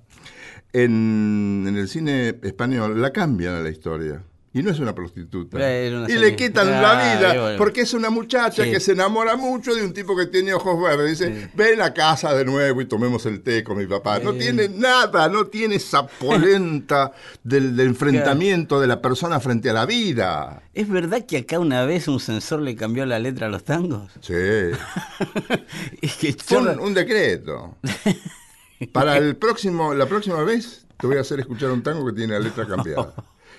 en, 0.73 1.65
en 1.69 1.77
el 1.77 1.89
cine 1.89 2.35
español 2.43 3.01
la 3.01 3.13
cambian 3.13 3.55
a 3.57 3.61
la 3.61 3.69
historia. 3.69 4.23
Y 4.53 4.65
no 4.65 4.71
es 4.73 4.81
una 4.81 4.93
prostituta. 4.97 5.57
Una 5.59 6.09
y 6.11 6.19
le 6.19 6.35
quitan 6.35 6.67
Ah, 6.69 6.81
la 6.83 7.15
vida 7.17 7.41
bueno. 7.41 7.57
porque 7.59 7.83
es 7.83 7.95
una 7.95 8.11
muchacha 8.11 8.65
Sí. 8.65 8.71
que 8.73 8.81
se 8.81 8.93
enamora 8.93 9.37
mucho 9.37 9.73
de 9.77 9.85
un 9.85 9.93
tipo 9.93 10.17
que 10.17 10.27
tiene 10.27 10.53
ojos 10.53 10.83
verdes. 10.83 11.21
Dice, 11.21 11.51
ven 11.55 11.81
a 11.81 11.95
casa 11.95 12.35
de 12.35 12.45
nuevo 12.45 12.81
y 12.81 12.87
tomemos 12.87 13.27
el 13.27 13.43
té 13.43 13.63
con 13.63 13.79
mi 13.79 13.87
papá. 13.87 14.19
No 14.19 14.33
tiene 14.35 14.69
nada, 14.69 15.29
no 15.29 15.47
tiene 15.47 15.77
esa 15.77 16.05
polenta 16.05 17.13
del, 17.45 17.77
del 17.77 17.87
enfrentamiento 17.87 18.81
de 18.81 18.89
la 18.89 19.01
persona 19.01 19.39
frente 19.39 19.71
a 19.71 19.73
la 19.73 19.87
vida. 19.87 20.63
¿Es 20.75 20.89
verdad 20.89 21.25
que 21.27 21.37
acá 21.37 21.61
una 21.61 21.85
vez 21.85 22.09
un 22.09 22.19
censor 22.19 22.61
le 22.61 22.75
cambió 22.75 23.07
la 23.07 23.21
letra 23.21 23.47
a 23.47 23.51
los 23.51 23.63
tangos? 23.63 24.11
Sí. 24.21 24.33
es 26.03 26.15
que 26.17 26.33
Fue 26.33 26.59
un, 26.59 26.81
un 26.81 26.93
decreto. 26.93 27.77
Para 28.93 29.17
el 29.19 29.37
próximo, 29.37 29.95
la 29.95 30.07
próxima 30.07 30.43
vez 30.43 30.87
te 30.99 31.07
voy 31.07 31.19
a 31.19 31.21
hacer 31.21 31.39
escuchar 31.39 31.71
un 31.71 31.83
tango 31.85 32.05
que 32.07 32.13
tiene 32.15 32.33
la 32.33 32.41
letra 32.41 32.67
cambiada. 32.67 33.15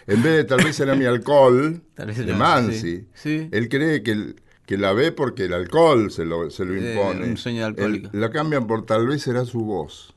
En 0.07 0.21
vez 0.23 0.33
de 0.37 0.43
tal 0.45 0.63
vez 0.63 0.79
era 0.79 0.95
mi 0.95 1.05
alcohol, 1.05 1.81
Tal 1.95 2.07
vez 2.07 2.17
de 2.25 2.33
Mansi, 2.33 2.79
sí, 2.79 3.07
sí. 3.13 3.49
él 3.51 3.69
cree 3.69 4.01
que, 4.03 4.11
el- 4.11 4.35
que 4.65 4.77
la 4.77 4.93
ve 4.93 5.11
porque 5.11 5.45
el 5.45 5.53
alcohol 5.53 6.11
se 6.11 6.25
lo, 6.25 6.49
se 6.49 6.65
lo 6.65 6.73
Eh, 6.75 6.93
impone. 6.93 7.25
un 7.27 7.37
sueño 7.37 7.65
alcohólico. 7.65 8.09
Él- 8.13 8.19
la 8.21 8.31
cambian 8.31 8.67
por 8.67 8.85
tal 8.85 9.07
vez 9.07 9.21
será 9.21 9.45
su 9.45 9.61
voz. 9.61 10.13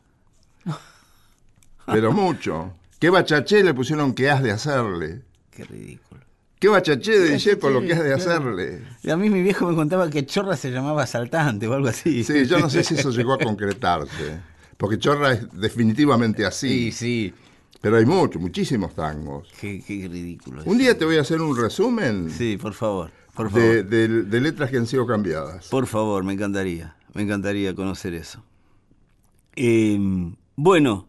Pero 1.87 2.13
mucho. 2.13 2.73
¿Qué 2.99 3.11
bachaché 3.11 3.63
le 3.63 3.75
pusieron 3.75 4.15
que 4.15 4.31
has 4.31 4.43
de 4.43 4.51
hacerle? 4.53 5.21
Qué 5.51 5.65
ridículo. 5.65 6.23
¿Qué 6.59 6.69
bachaché 6.69 7.19
de 7.19 7.31
DJ 7.37 7.57
por 7.59 7.73
lo 7.73 7.83
que 7.83 7.93
has 7.93 8.03
de 8.03 8.15
hacerle? 8.15 8.83
Y 9.03 9.11
a 9.11 9.17
mí 9.19 9.29
mi 9.29 9.43
viejo 9.43 9.67
me 9.69 9.75
contaba 9.75 10.09
que 10.09 10.25
Chorra 10.25 10.57
se 10.57 10.71
llamaba 10.71 11.03
asaltante 11.03 11.67
o 11.69 11.75
algo 11.75 11.89
así. 11.89 12.25
Sí, 12.25 12.47
yo 12.47 12.59
no 12.59 12.71
sé 12.71 12.83
si 12.85 12.95
eso 12.95 13.11
llegó 13.11 13.35
a 13.35 13.39
concretarse. 13.39 14.41
Porque 14.79 14.99
Chorra 14.99 15.33
es 15.33 15.47
definitivamente 15.53 16.47
así. 16.47 16.91
Sí, 16.93 16.93
sí. 16.93 17.35
Pero 17.85 17.97
hay 17.99 18.07
muchos, 18.07 18.41
muchísimos 18.41 18.95
tangos. 18.95 19.49
Qué, 19.61 19.83
qué 19.87 20.09
ridículo. 20.09 20.63
Un 20.65 20.79
día 20.79 20.97
te 20.99 21.05
voy 21.05 21.19
a 21.19 21.21
hacer 21.21 21.41
un 21.41 21.57
resumen 21.57 22.31
Sí, 22.31 22.57
por 22.57 22.73
favor. 22.75 23.11
Por 23.35 23.51
favor. 23.51 23.63
de, 23.69 23.83
de- 23.85 24.23
de 24.23 24.41
letras 24.41 24.71
que 24.71 24.79
han 24.79 24.87
sido 24.87 25.07
cambiadas. 25.07 25.69
Por 25.69 25.87
favor, 25.87 26.25
me 26.25 26.33
encantaría. 26.33 26.97
Me 27.13 27.23
encantaría 27.23 27.75
conocer 27.75 28.15
eso. 28.15 28.43
Eh, 29.57 29.99
bueno, 30.57 31.07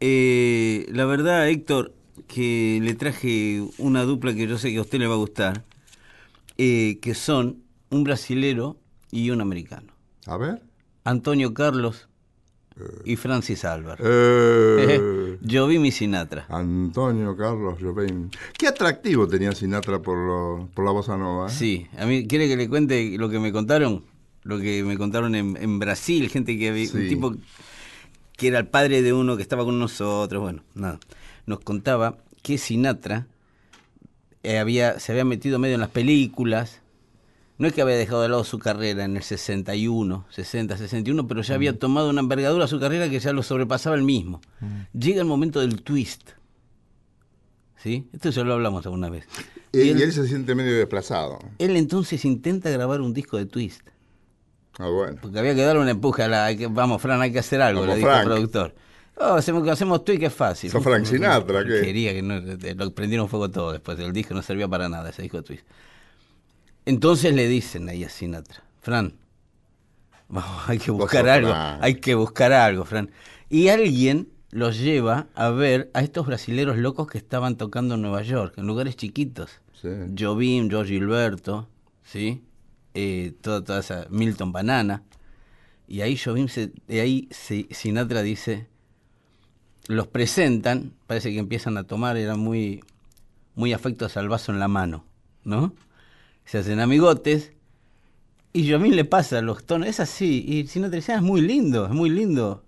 eh, 0.00 0.86
la 0.90 1.04
verdad, 1.04 1.48
Héctor, 1.48 1.92
que 2.26 2.80
le 2.82 2.94
traje 2.94 3.62
una 3.78 4.02
dupla 4.04 4.34
que 4.34 4.46
yo 4.48 4.58
sé 4.58 4.70
que 4.72 4.78
a 4.78 4.82
usted 4.82 4.98
le 4.98 5.06
va 5.06 5.14
a 5.14 5.18
gustar, 5.18 5.64
eh, 6.58 6.98
que 7.02 7.14
son 7.14 7.62
un 7.90 8.02
brasilero 8.04 8.78
y 9.10 9.30
un 9.30 9.40
americano. 9.40 9.92
A 10.26 10.36
ver. 10.36 10.62
Antonio 11.04 11.52
Carlos 11.54 12.08
y 13.04 13.16
Francis 13.16 13.64
Álvaro. 13.64 14.02
Eh, 14.06 15.38
Yo 15.42 15.66
vi 15.66 15.78
mi 15.78 15.90
Sinatra. 15.90 16.46
Antonio 16.48 17.36
Carlos 17.36 17.78
Jobim. 17.80 18.30
Qué 18.56 18.66
atractivo 18.68 19.26
tenía 19.28 19.52
Sinatra 19.52 20.00
por, 20.00 20.16
lo- 20.18 20.68
por 20.74 20.84
la 20.84 20.90
bossa 20.92 21.16
nova. 21.16 21.48
¿eh? 21.48 21.50
Sí, 21.50 21.86
a 21.98 22.06
mí, 22.06 22.26
¿quiere 22.26 22.48
que 22.48 22.56
le 22.56 22.68
cuente 22.68 23.16
lo 23.18 23.28
que 23.28 23.38
me 23.38 23.52
contaron? 23.52 24.04
Lo 24.44 24.58
que 24.58 24.82
me 24.82 24.96
contaron 24.98 25.34
en, 25.34 25.56
en 25.60 25.78
Brasil, 25.78 26.28
gente 26.28 26.58
que 26.58 26.70
había, 26.70 26.88
un 26.92 27.08
tipo 27.08 27.34
que 28.36 28.48
era 28.48 28.58
el 28.58 28.66
padre 28.66 29.02
de 29.02 29.12
uno 29.12 29.36
que 29.36 29.42
estaba 29.42 29.64
con 29.64 29.78
nosotros, 29.78 30.42
bueno, 30.42 30.62
nada. 30.74 30.98
Nos 31.46 31.60
contaba 31.60 32.18
que 32.42 32.58
Sinatra 32.58 33.26
eh, 34.42 34.58
había, 34.58 34.98
se 34.98 35.12
había 35.12 35.24
metido 35.24 35.60
medio 35.60 35.74
en 35.76 35.80
las 35.80 35.90
películas, 35.90 36.80
no 37.62 37.68
es 37.68 37.74
que 37.74 37.80
había 37.80 37.94
dejado 37.96 38.22
de 38.22 38.28
lado 38.28 38.42
su 38.42 38.58
carrera 38.58 39.04
en 39.04 39.16
el 39.16 39.22
61, 39.22 40.26
60, 40.30 40.76
61, 40.76 41.28
pero 41.28 41.42
ya 41.42 41.54
había 41.54 41.78
tomado 41.78 42.10
una 42.10 42.20
envergadura 42.20 42.64
a 42.64 42.68
su 42.68 42.80
carrera 42.80 43.08
que 43.08 43.20
ya 43.20 43.32
lo 43.32 43.44
sobrepasaba 43.44 43.94
el 43.94 44.02
mismo. 44.02 44.40
Llega 44.92 45.20
el 45.20 45.28
momento 45.28 45.60
del 45.60 45.80
twist. 45.82 46.30
¿Sí? 47.76 48.08
Esto 48.12 48.30
ya 48.30 48.42
lo 48.42 48.54
hablamos 48.54 48.84
alguna 48.86 49.08
vez. 49.10 49.26
Y, 49.72 49.82
y 49.82 49.88
él, 49.90 50.12
se 50.12 50.26
siente 50.26 50.54
medio 50.56 50.76
desplazado. 50.76 51.38
Él 51.58 51.76
entonces 51.76 52.24
intenta 52.24 52.68
grabar 52.70 53.00
un 53.00 53.12
disco 53.14 53.36
de 53.38 53.46
twist. 53.46 53.80
Ah, 54.78 54.88
bueno. 54.88 55.18
Porque 55.22 55.38
había 55.38 55.54
que 55.54 55.62
darle 55.62 55.82
una 55.82 55.90
empuje 55.92 56.22
a 56.24 56.28
la. 56.28 56.44
hay 56.46 56.56
que- 56.56 56.66
vamos, 56.66 57.00
Fran, 57.00 57.20
hay 57.22 57.32
que 57.32 57.38
hacer 57.38 57.60
algo, 57.62 57.86
le 57.86 57.94
dijo 57.96 58.08
el 58.08 58.14
Frank. 58.14 58.26
productor. 58.26 58.74
Oh, 59.16 59.34
hacemos, 59.34 59.68
hacemos 59.68 60.04
twist 60.04 60.20
que 60.20 60.26
es 60.26 60.32
fácil. 60.34 60.70
Sos 60.70 60.82
Frank 60.82 61.04
Sinatra, 61.04 61.64
¿qué? 61.64 61.80
Quería 61.82 62.12
que 62.12 62.22
no. 62.22 62.34
eh, 62.38 62.74
Lo 62.76 62.92
prendieron 62.92 63.28
fuego 63.28 63.50
todo 63.50 63.70
después. 63.72 63.98
El 64.00 64.12
disco 64.12 64.34
no 64.34 64.42
servía 64.42 64.66
para 64.68 64.88
nada, 64.88 65.10
ese 65.10 65.22
disco 65.22 65.36
de 65.38 65.42
twist. 65.44 65.64
Entonces 66.84 67.34
le 67.34 67.46
dicen 67.48 67.88
ahí 67.88 68.04
a 68.04 68.08
Sinatra, 68.08 68.62
Fran, 68.80 69.14
vamos, 70.28 70.68
hay 70.68 70.78
que 70.78 70.90
buscar 70.90 71.28
algo, 71.28 71.50
Fran. 71.50 71.78
hay 71.82 71.94
que 71.96 72.14
buscar 72.14 72.52
algo, 72.52 72.84
Fran. 72.84 73.10
Y 73.48 73.68
alguien 73.68 74.28
los 74.50 74.78
lleva 74.78 75.28
a 75.34 75.50
ver 75.50 75.90
a 75.94 76.00
estos 76.02 76.26
brasileros 76.26 76.76
locos 76.78 77.06
que 77.06 77.18
estaban 77.18 77.56
tocando 77.56 77.94
en 77.94 78.02
Nueva 78.02 78.22
York, 78.22 78.54
en 78.56 78.66
lugares 78.66 78.96
chiquitos. 78.96 79.50
Sí. 79.80 79.88
Jobim, 80.18 80.68
George 80.70 80.94
Gilberto, 80.94 81.68
¿sí? 82.04 82.42
Eh, 82.94 83.32
toda, 83.40 83.62
toda 83.64 83.80
esa 83.80 84.06
Milton 84.10 84.52
Banana. 84.52 85.02
Y 85.88 86.00
ahí 86.00 86.16
Jobim, 86.16 86.48
se, 86.48 86.72
y 86.88 86.98
ahí 86.98 87.28
se- 87.30 87.66
Sinatra 87.70 88.22
dice, 88.22 88.66
los 89.88 90.06
presentan, 90.06 90.92
parece 91.06 91.32
que 91.32 91.38
empiezan 91.38 91.76
a 91.76 91.84
tomar, 91.84 92.16
eran 92.16 92.38
muy, 92.40 92.82
muy 93.54 93.72
afectos 93.72 94.16
al 94.16 94.28
vaso 94.28 94.52
en 94.52 94.58
la 94.58 94.68
mano, 94.68 95.04
¿no? 95.44 95.74
Se 96.44 96.58
hacen 96.58 96.80
amigotes 96.80 97.52
y 98.52 98.70
Jobim 98.70 98.92
le 98.92 99.04
pasa 99.04 99.40
los 99.40 99.64
tonos, 99.64 99.88
es 99.88 100.00
así, 100.00 100.44
y 100.46 100.66
Sinatra 100.66 100.96
dice, 100.96 101.12
"Ah, 101.12 101.16
es 101.16 101.22
muy 101.22 101.40
lindo, 101.40 101.86
es 101.86 101.92
muy 101.92 102.10
lindo. 102.10 102.62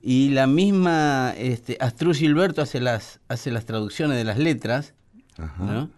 Y 0.00 0.28
la 0.30 0.46
misma 0.46 1.32
este, 1.36 1.76
Astrud 1.80 2.14
Gilberto 2.14 2.62
hace 2.62 2.78
las, 2.80 3.20
hace 3.28 3.50
las 3.50 3.64
traducciones 3.64 4.16
de 4.16 4.24
las 4.24 4.38
letras, 4.38 4.94
Ajá. 5.38 5.64
¿no? 5.64 5.90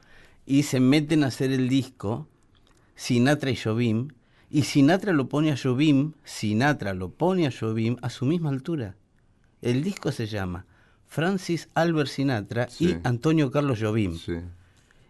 Y 0.46 0.62
se 0.62 0.78
meten 0.80 1.24
a 1.24 1.26
hacer 1.26 1.50
el 1.50 1.68
disco, 1.68 2.28
Sinatra 2.94 3.50
y 3.50 3.56
Jobim, 3.56 4.08
y 4.48 4.62
Sinatra 4.62 5.12
lo 5.12 5.28
pone 5.28 5.50
a 5.50 5.56
Jobim, 5.60 6.12
Sinatra 6.24 6.94
lo 6.94 7.10
pone 7.10 7.46
a 7.46 7.50
Jobim 7.52 7.96
a 8.00 8.08
su 8.10 8.24
misma 8.26 8.50
altura. 8.50 8.94
El 9.60 9.82
disco 9.82 10.12
se 10.12 10.26
llama 10.26 10.66
Francis 11.06 11.68
Albert 11.74 12.08
Sinatra 12.08 12.68
Sí. 12.68 12.90
y 12.90 12.96
Antonio 13.02 13.50
Carlos 13.50 13.80
Jobim. 13.82 14.16
Sí. 14.16 14.34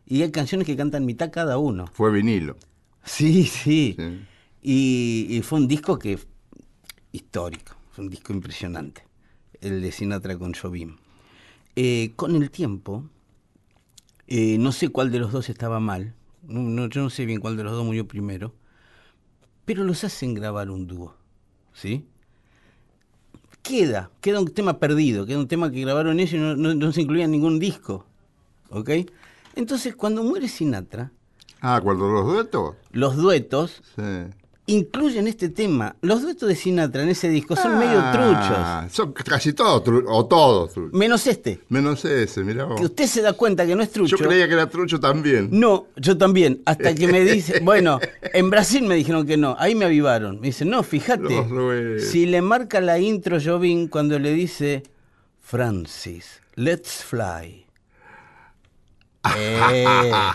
Y 0.07 0.23
hay 0.23 0.31
canciones 0.31 0.67
que 0.67 0.77
cantan 0.77 1.05
mitad 1.05 1.31
cada 1.33 1.59
uno. 1.59 1.87
Fue 1.93 2.11
vinilo. 2.13 2.57
Sí, 3.05 3.45
sí. 3.45 3.95
Sí. 3.99 4.21
Y, 4.63 5.27
y 5.31 5.43
fue 5.43 5.59
un 5.61 5.69
disco 5.69 5.99
que 5.99 6.19
histórico, 7.13 7.75
fue 7.93 8.05
un 8.05 8.11
disco 8.11 8.33
impresionante, 8.33 9.05
el 9.61 9.81
de 9.81 9.93
Sinatra 9.93 10.37
con 10.39 10.55
Jobim. 10.55 10.97
Eh, 11.77 12.13
con 12.17 12.35
el 12.37 12.51
tiempo, 12.51 13.05
eh, 14.27 14.59
no 14.59 14.73
sé 14.73 14.89
cuál 14.89 15.11
de 15.13 15.19
los 15.19 15.33
dos 15.33 15.49
estaba 15.49 15.79
mal, 15.81 16.15
no, 16.47 16.61
no- 16.63 16.89
yo 16.89 17.03
no 17.03 17.11
sé 17.11 17.27
bien 17.27 17.41
cuál 17.41 17.57
de 17.57 17.65
los 17.65 17.73
dos 17.73 17.85
murió 17.85 18.07
primero, 18.09 18.55
pero 19.65 19.85
los 19.85 20.03
hacen 20.05 20.35
grabar 20.35 20.71
un 20.71 20.87
dúo, 20.87 21.15
¿sí? 21.73 22.07
Queda, 23.63 24.11
queda 24.21 24.41
un 24.41 24.49
tema 24.53 24.79
perdido, 24.79 25.27
queda 25.27 25.39
un 25.39 25.49
tema 25.49 25.71
que 25.73 25.81
grabaron 25.81 26.21
ellos 26.21 26.35
y 26.35 26.39
no, 26.39 26.55
no- 26.57 26.75
no 26.75 26.93
se 26.93 27.03
incluía 27.03 27.25
en 27.25 27.33
ningún 27.33 27.59
disco, 27.59 28.07
¿ok? 28.71 28.91
Entonces, 29.57 29.97
cuando 29.97 30.23
muere 30.23 30.47
Sinatra, 30.49 31.11
Ah, 31.61 31.81
cuando 31.83 32.07
los 32.09 32.25
duetos. 32.27 32.77
los 32.93 33.17
duetos 33.17 33.83
Sí. 33.97 34.03
incluyen 34.67 35.27
este 35.29 35.49
tema. 35.49 35.97
Los 36.03 36.23
duetos 36.23 36.49
de 36.49 36.55
Sinatra 36.57 37.03
en 37.03 37.09
ese 37.09 37.29
disco 37.29 37.57
son 37.57 37.79
medio 37.79 37.99
Ah, 38.03 38.87
truchos. 38.87 38.93
Son 38.95 39.13
casi 39.13 39.53
todos, 39.53 39.83
tru- 39.85 40.05
o 40.09 40.27
todos 40.27 40.73
truchos. 40.75 40.93
Menos 40.93 41.27
este. 41.27 41.61
Menos 41.69 42.05
ese, 42.05 42.43
mirá 42.45 42.65
vos. 42.65 42.79
Que 42.79 42.87
usted 42.87 43.07
se 43.07 43.23
da 43.23 43.33
cuenta 43.33 43.65
que 43.67 43.75
no 43.75 43.83
es 43.83 43.91
trucho. 43.91 44.17
Yo 44.17 44.27
creía 44.29 44.47
que 44.49 44.55
era 44.55 44.69
trucho 44.69 45.01
también. 45.01 45.49
No, 45.53 45.87
yo 45.97 46.19
también. 46.19 46.63
Hasta 46.67 46.95
que 46.95 47.07
me 47.09 47.21
dice, 47.25 47.61
bueno, 47.63 47.99
en 48.35 48.51
Brasil 48.51 48.83
me 48.83 48.97
dijeron 48.97 49.25
que 49.27 49.37
no. 49.37 49.57
Ahí 49.59 49.75
me 49.75 49.85
avivaron. 49.87 50.41
Me 50.41 50.49
dicen, 50.49 50.69
no, 50.69 50.83
fíjate. 50.83 52.01
Si 52.01 52.27
le 52.27 52.43
marca 52.43 52.81
la 52.81 52.99
intro 52.99 53.39
Jobim 53.43 53.89
cuando 53.89 54.19
le 54.19 54.33
dice, 54.33 54.83
Francis, 55.41 56.41
let's 56.57 57.05
fly. 57.05 57.66
Eh, 59.39 59.85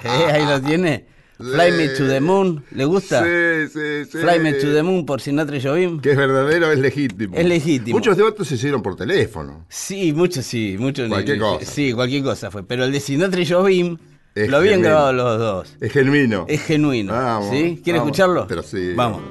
eh, 0.03 0.31
ahí 0.31 0.45
lo 0.45 0.61
tiene. 0.61 1.05
Fly 1.37 1.71
me 1.71 1.87
to 1.89 2.07
the 2.07 2.19
moon. 2.21 2.63
¿Le 2.71 2.85
gusta? 2.85 3.23
Sí, 3.23 3.67
sí, 3.73 4.05
sí. 4.11 4.17
Fly 4.19 4.39
me 4.39 4.53
to 4.53 4.71
the 4.73 4.83
moon 4.83 5.05
por 5.07 5.21
Sinatra 5.21 5.57
y 5.57 5.61
Jobim. 5.63 5.99
Que 5.99 6.11
es 6.11 6.17
verdadero, 6.17 6.71
es 6.71 6.77
legítimo. 6.77 7.35
Es 7.35 7.45
legítimo. 7.45 7.97
Muchos 7.97 8.15
debates 8.15 8.47
se 8.47 8.55
hicieron 8.55 8.83
por 8.83 8.95
teléfono. 8.95 9.65
Sí, 9.67 10.13
muchos 10.13 10.45
sí, 10.45 10.75
muchos. 10.77 11.09
Cualquier 11.09 11.39
cosa. 11.39 11.65
Sí, 11.65 11.93
cualquier 11.93 12.21
cosa 12.23 12.51
fue. 12.51 12.63
Pero 12.63 12.83
el 12.83 12.91
de 12.91 12.99
Sinatra 12.99 13.41
y 13.41 13.47
Jobim 13.47 13.97
Es 14.35 14.49
lo 14.49 14.57
habían 14.57 14.75
genuino. 14.81 14.89
grabado 14.89 15.13
los 15.13 15.39
dos. 15.39 15.75
Es 15.81 15.91
genuino. 15.91 16.45
Es 16.47 16.61
genuino. 16.61 17.11
Vamos, 17.13 17.49
¿Sí? 17.49 17.81
¿Quiere 17.83 17.97
vamos. 17.97 18.11
escucharlo? 18.11 18.45
Pero 18.47 18.61
sí. 18.61 18.93
Vamos. 18.95 19.21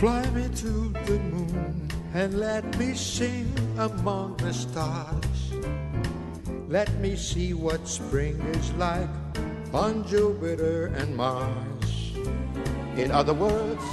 Fly 0.00 0.24
me 0.30 0.48
to 0.56 0.88
the 1.04 1.18
moon 1.28 1.86
and 2.14 2.40
let 2.40 2.64
me 2.78 2.94
sing 2.94 3.52
among 3.76 4.34
the 4.38 4.50
stars. 4.50 5.52
Let 6.68 6.88
me 7.00 7.16
see 7.16 7.52
what 7.52 7.86
spring 7.86 8.40
is 8.56 8.72
like 8.80 9.10
on 9.74 10.08
Jupiter 10.08 10.86
and 10.86 11.14
Mars. 11.14 12.16
In 12.96 13.10
other 13.10 13.34
words, 13.34 13.84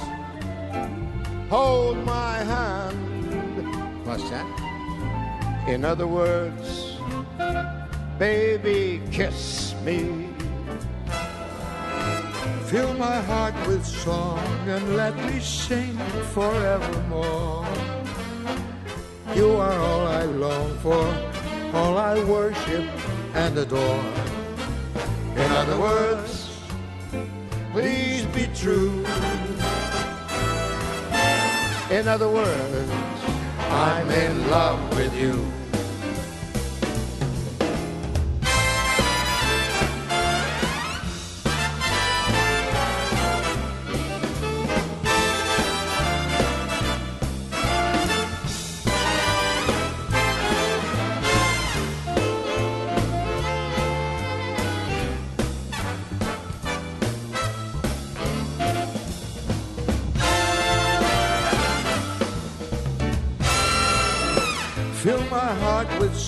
hold 1.50 1.98
my 2.06 2.38
hand. 2.38 4.06
What's 4.06 4.30
that? 4.30 4.48
In 5.68 5.84
other 5.84 6.06
words, 6.06 6.96
baby, 8.18 9.02
kiss 9.12 9.74
me. 9.84 10.27
Fill 12.68 12.92
my 12.98 13.18
heart 13.22 13.54
with 13.66 13.82
song 13.82 14.44
and 14.68 14.94
let 14.94 15.16
me 15.16 15.40
sing 15.40 15.96
forevermore. 16.34 17.66
You 19.34 19.52
are 19.56 19.72
all 19.72 20.06
I 20.06 20.24
long 20.24 20.76
for, 20.80 21.02
all 21.72 21.96
I 21.96 22.22
worship 22.24 22.84
and 23.32 23.56
adore. 23.56 24.04
In 25.34 25.50
other 25.52 25.80
words, 25.80 26.50
please 27.72 28.26
be 28.36 28.46
true. 28.54 29.02
In 31.90 32.06
other 32.06 32.28
words, 32.28 32.90
I'm 33.70 34.10
in 34.10 34.50
love 34.50 34.94
with 34.94 35.16
you. 35.16 35.57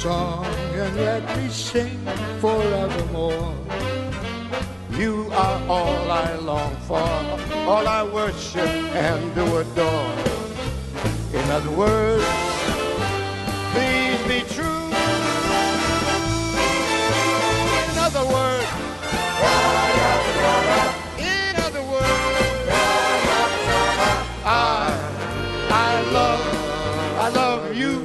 Song 0.00 0.46
and 0.46 0.96
let 0.96 1.22
me 1.36 1.46
sing 1.50 2.00
forevermore. 2.40 3.54
You 4.92 5.28
are 5.30 5.60
all 5.68 6.10
I 6.10 6.36
long 6.36 6.74
for, 6.88 7.10
all 7.68 7.86
I 7.86 8.02
worship 8.04 8.70
and 8.96 9.34
do 9.34 9.44
adore. 9.58 10.14
In 11.34 11.50
other 11.50 11.70
words, 11.72 12.49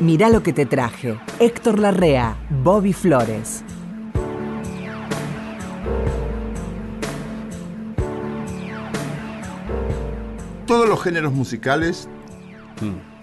Mirá 0.05 0.29
lo 0.29 0.43
que 0.43 0.53
te 0.53 0.67
traje. 0.67 1.19
Héctor 1.39 1.79
Larrea, 1.79 2.37
Bobby 2.63 2.93
Flores. 2.93 3.63
Todos 10.67 10.87
los 10.87 11.01
géneros 11.01 11.33
musicales 11.33 12.07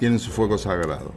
tienen 0.01 0.19
su 0.19 0.33
fuego 0.33 0.59
sagrado. 0.59 1.15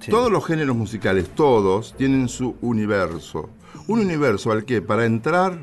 Sí. 0.00 0.10
Todos 0.10 0.32
los 0.32 0.46
géneros 0.46 0.74
musicales, 0.74 1.28
todos, 1.34 1.94
tienen 1.98 2.30
su 2.30 2.56
universo. 2.62 3.50
Un 3.86 4.00
universo 4.00 4.50
al 4.50 4.64
que 4.64 4.80
para 4.80 5.04
entrar, 5.04 5.58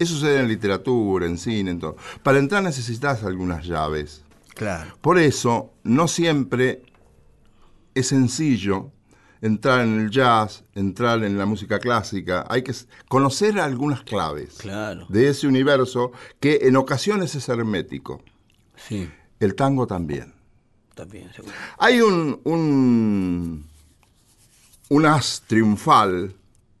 eso 0.00 0.14
sucede 0.14 0.40
en 0.40 0.48
literatura, 0.48 1.24
en 1.24 1.38
cine, 1.38 1.70
en 1.70 1.78
todo. 1.78 1.96
Para 2.24 2.40
entrar 2.40 2.64
necesitas 2.64 3.22
algunas 3.22 3.64
llaves. 3.64 4.24
Claro. 4.56 4.90
Por 5.00 5.20
eso, 5.20 5.70
no 5.84 6.08
siempre 6.08 6.82
es 7.98 8.08
sencillo 8.08 8.92
entrar 9.40 9.80
en 9.84 10.00
el 10.00 10.10
jazz, 10.10 10.64
entrar 10.74 11.22
en 11.22 11.38
la 11.38 11.46
música 11.46 11.78
clásica. 11.78 12.44
Hay 12.48 12.62
que 12.62 12.74
conocer 13.08 13.58
algunas 13.60 14.02
claves 14.02 14.56
Claro. 14.58 15.06
de 15.08 15.28
ese 15.28 15.46
universo 15.46 16.10
que 16.40 16.58
en 16.62 16.76
ocasiones 16.76 17.34
es 17.34 17.48
hermético. 17.48 18.20
Sí, 18.76 19.08
El 19.40 19.54
tango 19.54 19.86
también. 19.86 20.34
también. 20.94 21.32
seguro. 21.32 21.54
Hay 21.78 22.00
un, 22.00 22.40
un, 22.44 23.66
un 24.88 25.06
as 25.06 25.42
triunfal 25.46 26.34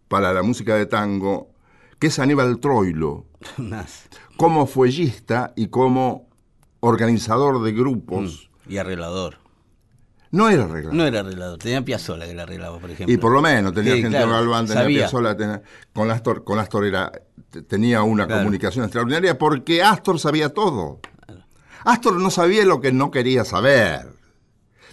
para 0.08 0.32
la 0.32 0.42
música 0.42 0.74
de 0.74 0.86
tango 0.86 1.50
que 2.00 2.08
es 2.08 2.18
Aníbal 2.18 2.58
Troilo, 2.60 3.26
como 4.36 4.66
fuellista 4.66 5.52
y 5.56 5.68
como 5.68 6.28
organizador 6.80 7.62
de 7.62 7.72
grupos. 7.72 8.50
Y 8.68 8.76
arreglador. 8.78 9.38
No 10.30 10.48
era 10.50 10.64
arreglador. 10.64 10.94
No 10.94 11.06
era 11.06 11.20
arreglador, 11.20 11.58
tenía 11.58 11.82
Piazzolla 11.82 12.26
que 12.26 12.34
le 12.34 12.42
arreglaba, 12.42 12.78
por 12.78 12.90
ejemplo. 12.90 13.14
Y 13.14 13.16
por 13.16 13.32
lo 13.32 13.40
menos 13.40 13.72
tenía 13.72 13.94
Sí, 13.94 14.02
gente 14.02 14.16
claro, 14.18 14.32
Galván, 14.32 14.66
tenía 14.66 14.82
tenía- 15.08 15.62
con 15.94 16.10
Astor, 16.10 16.44
con 16.44 16.58
Astor 16.58 16.84
era, 16.86 17.10
te- 17.50 17.62
tenía 17.62 18.02
una 18.02 18.26
Claro. 18.26 18.42
comunicación 18.42 18.84
extraordinaria 18.84 19.38
porque 19.38 19.82
Astor 19.82 20.18
sabía 20.18 20.50
todo. 20.50 21.00
Astor 21.84 22.20
no 22.20 22.30
sabía 22.30 22.64
lo 22.64 22.80
que 22.80 22.92
no 22.92 23.10
quería 23.10 23.44
saber. 23.44 24.06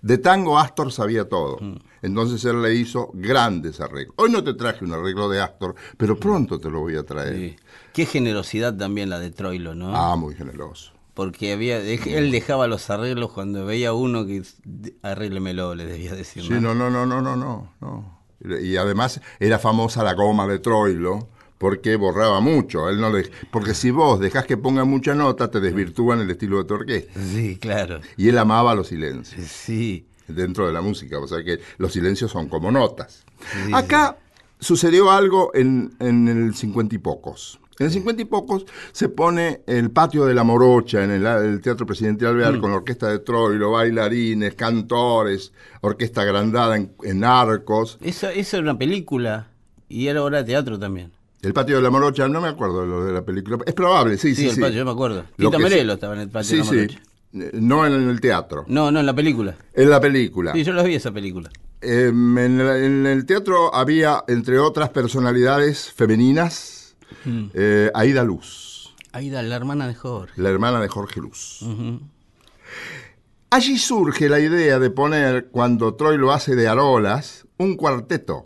De 0.01 0.17
tango 0.19 0.59
Astor 0.59 0.91
sabía 0.93 1.27
todo. 1.27 1.57
Mm. 1.59 1.77
Entonces 2.03 2.45
él 2.45 2.61
le 2.61 2.75
hizo 2.75 3.09
grandes 3.13 3.81
arreglos. 3.81 4.13
Hoy 4.17 4.29
no 4.31 4.43
te 4.43 4.53
traje 4.53 4.85
un 4.85 4.93
arreglo 4.93 5.27
de 5.27 5.41
Astor, 5.41 5.73
pero 5.97 6.15
pronto 6.17 6.59
te 6.59 6.69
lo 6.69 6.81
voy 6.81 6.95
a 6.95 7.03
traer. 7.03 7.35
Sí. 7.35 7.55
Qué 7.91 8.05
generosidad 8.05 8.75
también 8.77 9.09
la 9.09 9.19
de 9.19 9.31
Troilo, 9.31 9.73
¿no? 9.73 9.95
Ah, 9.95 10.15
muy 10.15 10.35
generoso. 10.35 10.91
Porque 11.15 11.53
había, 11.53 11.79
él 11.79 12.29
dejaba 12.31 12.67
los 12.67 12.89
arreglos 12.91 13.31
cuando 13.31 13.65
veía 13.65 13.93
uno 13.93 14.25
que 14.27 14.43
arréglemelo, 15.01 15.73
le 15.73 15.85
debía 15.85 16.13
decir. 16.13 16.43
Sí, 16.43 16.49
no, 16.49 16.75
no, 16.75 16.89
no, 16.89 17.05
no, 17.05 17.21
no, 17.21 17.35
no, 17.35 17.73
no. 17.81 18.15
Y 18.61 18.75
además 18.75 19.21
era 19.39 19.57
famosa 19.57 20.03
la 20.03 20.13
goma 20.13 20.45
de 20.45 20.59
Troilo 20.59 21.29
porque 21.57 21.95
borraba 21.95 22.41
mucho. 22.41 22.89
Él 22.89 22.99
no 22.99 23.09
le, 23.09 23.29
porque 23.49 23.73
si 23.73 23.91
vos 23.91 24.19
dejás 24.19 24.45
que 24.45 24.57
ponga 24.57 24.83
mucha 24.83 25.15
nota, 25.15 25.49
te 25.49 25.59
desvirtúan 25.61 26.19
el 26.19 26.29
estilo 26.29 26.57
de 26.59 26.65
tu 26.65 26.73
orquesta. 26.75 27.19
Sí, 27.33 27.57
claro. 27.57 28.01
Y 28.17 28.27
él 28.27 28.37
amaba 28.37 28.75
los 28.75 28.87
silencios 28.89 29.47
Sí. 29.47 30.05
dentro 30.27 30.67
de 30.67 30.73
la 30.73 30.81
música. 30.81 31.17
O 31.19 31.27
sea 31.27 31.43
que 31.43 31.59
los 31.77 31.93
silencios 31.93 32.29
son 32.31 32.49
como 32.49 32.71
notas. 32.71 33.23
Sí, 33.65 33.71
Acá 33.73 34.17
sucedió 34.59 35.11
algo 35.11 35.51
en, 35.53 35.95
en 35.99 36.27
el 36.27 36.55
cincuenta 36.55 36.93
y 36.95 36.97
pocos. 36.97 37.59
En 37.77 37.87
el 37.87 37.91
cincuenta 37.91 38.21
y 38.21 38.25
pocos 38.25 38.65
se 38.93 39.09
pone 39.09 39.61
el 39.67 39.91
patio 39.91 40.25
de 40.25 40.33
la 40.33 40.43
Morocha 40.43 41.03
en 41.03 41.11
el, 41.11 41.25
el 41.25 41.59
Teatro 41.61 41.85
Presidente 41.85 42.25
Alvear 42.25 42.59
con 42.59 42.71
la 42.71 42.77
orquesta 42.77 43.09
de 43.09 43.19
Troilo, 43.19 43.71
bailarines, 43.71 44.55
cantores, 44.55 45.51
orquesta 45.81 46.21
agrandada 46.21 46.77
en, 46.77 46.93
en 47.03 47.23
arcos. 47.25 47.97
Eso, 48.01 48.29
eso 48.29 48.57
era 48.57 48.63
una 48.63 48.77
película 48.77 49.47
y 49.89 50.07
era 50.07 50.23
obra 50.23 50.37
de 50.39 50.43
teatro 50.45 50.79
también. 50.79 51.11
El 51.41 51.53
patio 51.53 51.75
de 51.75 51.81
la 51.81 51.89
Morocha, 51.89 52.27
no 52.27 52.41
me 52.41 52.47
acuerdo 52.47 52.81
de 52.81 52.87
lo 52.87 53.05
de 53.05 53.11
la 53.13 53.23
película. 53.25 53.57
Es 53.65 53.73
probable, 53.73 54.17
sí, 54.17 54.29
Sí, 54.33 54.43
sí, 54.43 54.47
el 54.49 54.55
sí. 54.55 54.61
patio, 54.61 54.77
yo 54.77 54.85
me 54.85 54.91
acuerdo. 54.91 55.25
Lo 55.37 55.49
Tito 55.49 55.57
que 55.57 55.63
Merelo 55.63 55.91
sí- 55.91 55.95
estaba 55.95 56.13
en 56.15 56.21
el 56.21 56.29
patio 56.29 56.49
Sí, 56.49 56.55
de 56.55 56.63
la. 56.63 56.65
Morocha. 56.71 56.99
Eh, 57.33 57.51
No 57.59 57.85
en 57.85 58.09
el 58.09 58.21
teatro, 58.21 58.63
No, 58.69 58.89
no, 58.89 59.01
en 59.01 59.05
la 59.05 59.13
película. 59.13 59.55
en 59.73 59.89
la 59.89 59.99
película. 59.99 60.53
Sí, 60.53 60.63
yo 60.63 60.71
los 60.71 60.85
vi 60.85 60.95
esa 60.95 61.11
película. 61.11 61.49
Eh, 61.81 62.07
en, 62.07 62.37
el, 62.37 62.61
en 62.61 63.05
el 63.05 63.25
teatro 63.25 63.75
había, 63.75 64.23
entre 64.29 64.57
otras 64.59 64.89
personalidades 64.89 65.91
femeninas, 65.91 66.74
Mm. 67.25 67.45
eh, 67.53 67.91
Aida 67.93 68.23
Luz, 68.23 68.93
Aida, 69.11 69.41
la 69.41 69.55
hermana 69.55 69.87
de 69.87 69.95
Jorge. 69.95 70.41
la 70.41 70.49
hermana 70.49 70.79
de 70.81 70.87
Jorge 70.87 71.19
Luz. 71.21 71.59
Allí 73.49 73.77
surge 73.77 74.27
la 74.27 74.39
idea 74.39 74.79
de 74.79 74.89
poner, 74.89 75.47
cuando 75.47 75.93
Troy 75.95 76.17
lo 76.17 76.31
hace 76.33 76.55
de 76.55 76.67
Arolas, 76.67 77.45
un 77.57 77.75
cuarteto. 77.77 78.45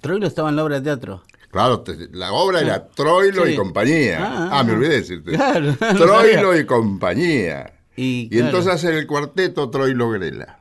Troilo 0.00 0.26
estaba 0.26 0.48
en 0.48 0.56
la 0.56 0.64
obra 0.64 0.76
de 0.76 0.82
teatro. 0.82 1.22
Claro, 1.50 1.80
te- 1.80 2.08
la 2.12 2.32
obra 2.32 2.60
era 2.60 2.88
Troilo 2.88 3.44
Sí. 3.44 3.52
y 3.52 3.56
compañía. 3.56 4.18
Ah, 4.22 4.48
Ah, 4.60 4.64
me 4.64 4.72
ah. 4.72 4.74
olvidé 4.76 4.96
decirte. 4.96 5.32
Claro, 5.32 5.74
Troilo 5.96 6.58
y 6.58 6.64
compañía. 6.64 7.74
Y, 7.96 8.22
Y 8.22 8.28
claro, 8.30 8.46
entonces 8.46 8.72
hace 8.72 8.98
el 8.98 9.06
cuarteto 9.06 9.68
Troilo 9.70 10.10
Grela. 10.10 10.60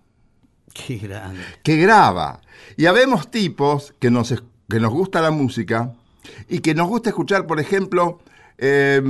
Qué 0.73 0.97
grande. 0.97 1.41
que 1.63 1.78
graba. 1.78 2.41
Y 2.78 2.86
habemos 2.86 3.32
tipos 3.32 3.93
que 3.99 4.12
nos, 4.12 4.34
que 4.69 4.80
nos 4.80 4.91
gusta 4.91 5.21
la 5.21 5.32
música 5.32 5.93
y 6.48 6.60
que 6.60 6.74
nos 6.76 6.88
gusta 6.88 7.10
escuchar, 7.10 7.46
por 7.48 7.60
ejemplo, 7.60 8.20
eh, 8.58 9.02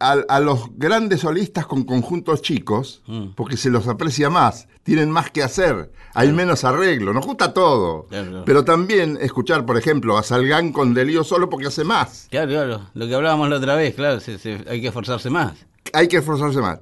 a, 0.00 0.12
a 0.28 0.40
los 0.40 0.66
grandes 0.76 1.20
solistas 1.20 1.66
con 1.66 1.84
conjuntos 1.84 2.42
chicos, 2.42 3.02
porque 3.36 3.56
se 3.56 3.70
los 3.70 3.86
aprecia 3.88 4.30
más, 4.30 4.66
tienen 4.82 5.10
más 5.10 5.30
que 5.30 5.42
hacer, 5.42 5.92
hay 6.14 6.32
menos 6.32 6.64
arreglo, 6.64 7.12
nos 7.12 7.26
gusta 7.26 7.52
todo. 7.52 8.06
Claro, 8.08 8.28
claro. 8.30 8.44
Pero 8.46 8.64
también 8.64 9.18
escuchar, 9.20 9.66
por 9.66 9.76
ejemplo, 9.76 10.16
a 10.18 10.22
Salgán 10.22 10.72
con 10.72 10.94
Delío 10.94 11.22
solo 11.24 11.48
porque 11.50 11.66
hace 11.68 11.84
más. 11.84 12.28
Claro, 12.30 12.48
claro. 12.50 12.80
Lo 12.94 13.06
que 13.06 13.14
hablábamos 13.14 13.48
la 13.50 13.56
otra 13.56 13.74
vez, 13.74 13.94
claro, 13.94 14.20
se- 14.20 14.38
se- 14.38 14.64
hay 14.68 14.80
que 14.80 14.88
esforzarse 14.88 15.30
más. 15.30 15.52
hay 15.92 16.08
que 16.08 16.16
esforzarse 16.18 16.60
más. 16.60 16.80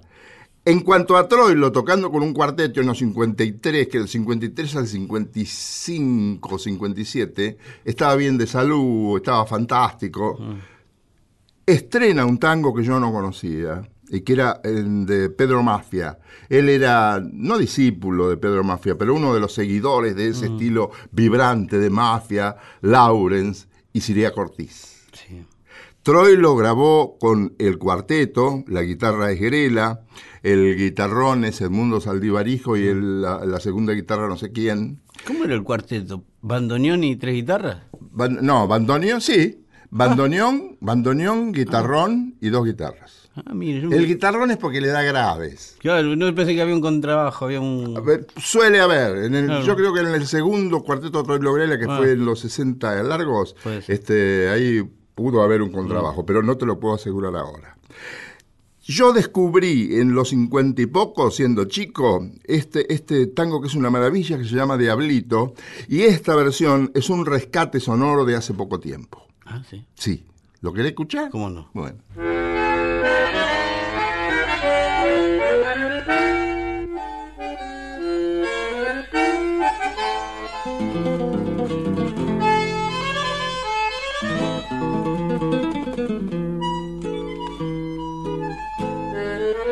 En 0.71 0.83
cuanto 0.83 1.17
a 1.17 1.27
Troilo 1.27 1.73
tocando 1.73 2.13
con 2.13 2.23
un 2.23 2.33
cuarteto 2.33 2.81
en 2.81 2.87
los 2.87 2.99
53, 2.99 3.89
que 3.89 3.99
del 3.99 4.07
53 4.07 4.77
al 4.77 4.87
55, 4.87 6.59
57, 6.61 7.59
estaba 7.85 8.15
bien 8.15 8.39
de 8.39 8.47
salud, 8.47 9.17
estaba 9.17 9.45
fantástico, 9.47 10.39
estrena 11.67 12.25
un 12.25 12.39
tango 12.39 12.73
que 12.73 12.85
yo 12.85 13.01
no 13.01 13.11
conocía 13.11 13.83
y 14.11 14.21
que 14.21 14.35
era 14.35 14.61
el 14.63 15.07
de 15.07 15.29
Pedro 15.31 15.61
Mafia. 15.65 16.21
Él 16.49 16.69
era, 16.69 17.21
no 17.21 17.59
discípulo 17.59 18.31
de 18.31 18.37
Pedro 18.37 18.63
Mafia, 18.63 18.97
pero 18.97 19.17
uno 19.17 19.35
de 19.35 19.41
los 19.41 19.53
seguidores 19.53 20.15
de 20.15 20.29
ese 20.29 20.47
estilo 20.47 20.93
vibrante 21.11 21.81
de 21.81 21.91
Mafia, 21.91 22.55
Lawrence 22.83 23.67
y 23.93 24.03
Siria 24.03 24.33
Cortiz. 24.33 25.09
Sí. 25.15 25.45
Troilo 26.05 26.55
grabó 26.55 27.19
con 27.19 27.55
el 27.59 27.77
cuarteto, 27.77 28.65
la 28.69 28.83
guitarra 28.83 29.33
es 29.33 29.41
Grela, 29.41 30.01
el 30.43 30.77
guitarrón 30.77 31.45
es 31.45 31.61
Edmundo 31.61 32.01
Saldivarijo 32.01 32.77
y 32.77 32.87
el- 32.87 33.23
la, 33.23 33.45
la 33.45 33.61
segunda 33.61 33.93
guitarra 33.93 34.29
no 34.29 34.37
sé 34.37 34.53
quién. 34.53 35.01
¿Cómo 35.27 35.45
era 35.45 35.55
el 35.55 35.63
cuarteto? 35.63 36.25
¿Bandoneón 36.43 37.05
y 37.05 37.17
tres 37.17 37.35
guitarras? 37.35 37.83
Ban- 38.13 38.41
no, 38.41 38.67
bandoneón, 38.67 39.21
sí. 39.21 39.65
Bandoneón, 39.91 40.77
bandoneón, 40.81 41.53
guitarrón 41.53 42.37
y 42.41 42.49
dos 42.49 42.65
guitarras. 42.65 43.29
Ah, 43.37 43.55
mire, 43.55 43.87
El 43.97 44.07
guitarrón 44.07 44.51
es 44.51 44.57
porque 44.57 44.81
le 44.81 44.89
da 44.89 45.03
graves. 45.03 45.77
Claro, 45.81 46.15
no 46.17 46.35
pensé 46.35 46.55
que 46.55 46.63
había 46.63 46.75
un 46.75 46.81
contrabajo, 46.81 47.45
había 47.45 47.61
un... 47.61 47.97
A 47.97 48.01
ver, 48.01 48.27
suele 48.37 48.81
haber. 48.81 49.25
En 49.25 49.35
el- 49.35 49.47
Claro. 49.47 49.65
Yo 49.65 49.77
creo 49.77 49.93
que 49.95 50.01
en 50.01 50.09
el 50.09 50.27
segundo 50.27 50.83
cuarteto 50.83 51.23
Troilo 51.23 51.53
Grela, 51.55 51.79
que 51.79 51.87
Ah. 51.89 51.97
fue 51.99 52.13
en 52.13 52.25
los 52.25 52.41
60 52.41 53.03
largos, 53.03 53.55
este, 53.89 54.49
ahí 54.49 54.83
pudo 55.15 55.43
haber 55.43 55.61
un 55.63 55.71
contrabajo, 55.71 56.25
pero 56.25 56.43
no 56.43 56.57
te 56.57 56.67
lo 56.67 56.81
puedo 56.81 56.95
asegurar 56.95 57.35
ahora. 57.37 57.77
Yo 58.91 59.13
descubrí 59.13 60.01
en 60.01 60.17
los 60.17 60.31
cincuenta 60.31 60.83
y 60.83 60.87
poco, 60.87 61.31
siendo 61.31 61.67
chico, 61.67 62.29
este, 62.43 62.93
este 62.93 63.29
tango 63.29 63.61
que 63.61 63.69
es 63.69 63.77
una 63.77 63.89
maravilla, 63.89 64.37
que 64.37 64.43
se 64.43 64.57
llama 64.57 64.77
Diablito, 64.77 65.55
y 65.87 66.01
esta 66.01 66.35
versión 66.35 66.91
es 66.93 67.09
un 67.09 67.25
rescate 67.25 67.79
sonoro 67.79 68.25
de 68.25 68.35
hace 68.35 68.53
poco 68.53 68.81
tiempo. 68.81 69.29
Ah, 69.47 69.63
sí. 69.71 69.85
Sí. 69.95 70.25
¿Lo 70.61 70.73
querés 70.73 70.91
escuchar? 70.91 71.31
¿Cómo 71.31 71.49
no? 71.51 71.71
Bueno. 71.73 71.99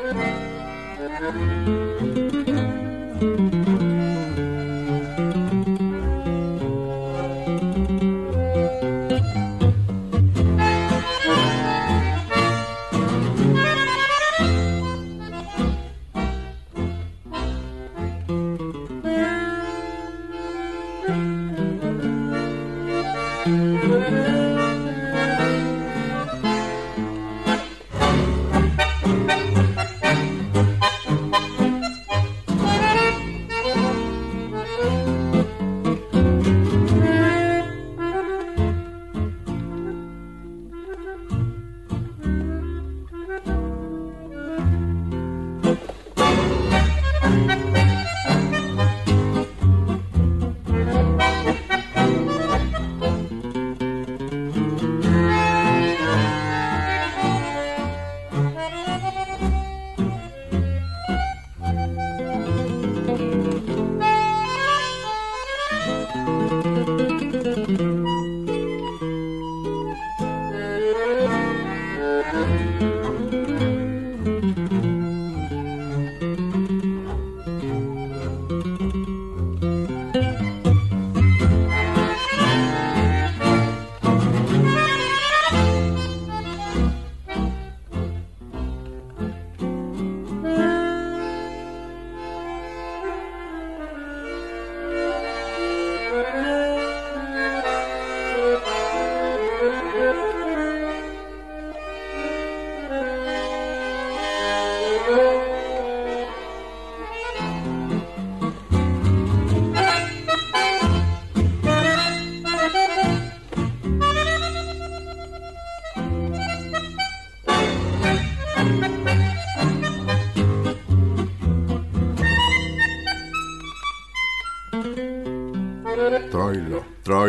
Thank 0.01 0.17
you. 3.53 3.58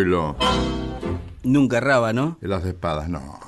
Troilo. 0.03 0.33
Nunca 1.43 1.77
erraba, 1.77 2.13
¿no? 2.13 2.37
El 2.41 2.53
as 2.53 2.63
de 2.63 2.69
espadas, 2.69 3.09
no, 3.09 3.19
no. 3.19 3.39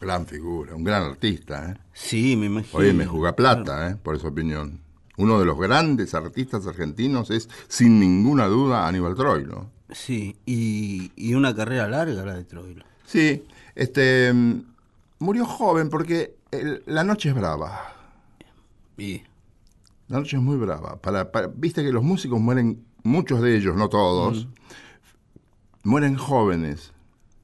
Gran 0.00 0.26
figura, 0.26 0.74
un 0.74 0.84
gran 0.84 1.02
artista, 1.04 1.70
¿eh? 1.70 1.78
Sí, 1.94 2.36
me 2.36 2.44
imagino. 2.46 2.78
Oye, 2.78 2.92
me 2.92 3.06
juega 3.06 3.34
plata, 3.34 3.88
¿eh? 3.90 3.96
Por 4.02 4.18
su 4.18 4.26
opinión. 4.26 4.80
Uno 5.16 5.38
de 5.38 5.46
los 5.46 5.58
grandes 5.58 6.12
artistas 6.14 6.66
argentinos 6.66 7.30
es, 7.30 7.48
sin 7.68 7.98
ninguna 7.98 8.46
duda, 8.48 8.86
Aníbal 8.86 9.14
Troilo. 9.14 9.70
Sí, 9.90 10.36
y, 10.44 11.10
y 11.16 11.32
una 11.32 11.54
carrera 11.54 11.88
larga 11.88 12.22
la 12.22 12.34
de 12.34 12.44
Troilo. 12.44 12.84
Sí, 13.06 13.44
este. 13.74 14.30
mm, 14.32 14.60
Murió 15.20 15.46
joven 15.46 15.88
porque 15.88 16.36
el- 16.50 16.82
la 16.86 17.02
noche 17.02 17.30
es 17.30 17.34
brava. 17.34 17.94
Y 18.98 19.22
La 20.08 20.18
noche 20.18 20.36
es 20.36 20.42
muy 20.42 20.56
brava. 20.58 20.96
Para, 21.00 21.32
para- 21.32 21.48
Viste 21.48 21.82
que 21.82 21.92
los 21.92 22.02
músicos 22.04 22.38
mueren, 22.38 22.84
muchos 23.04 23.40
de 23.40 23.56
ellos, 23.56 23.74
no 23.74 23.88
todos, 23.88 24.46
mueren 25.88 26.16
jóvenes. 26.16 26.92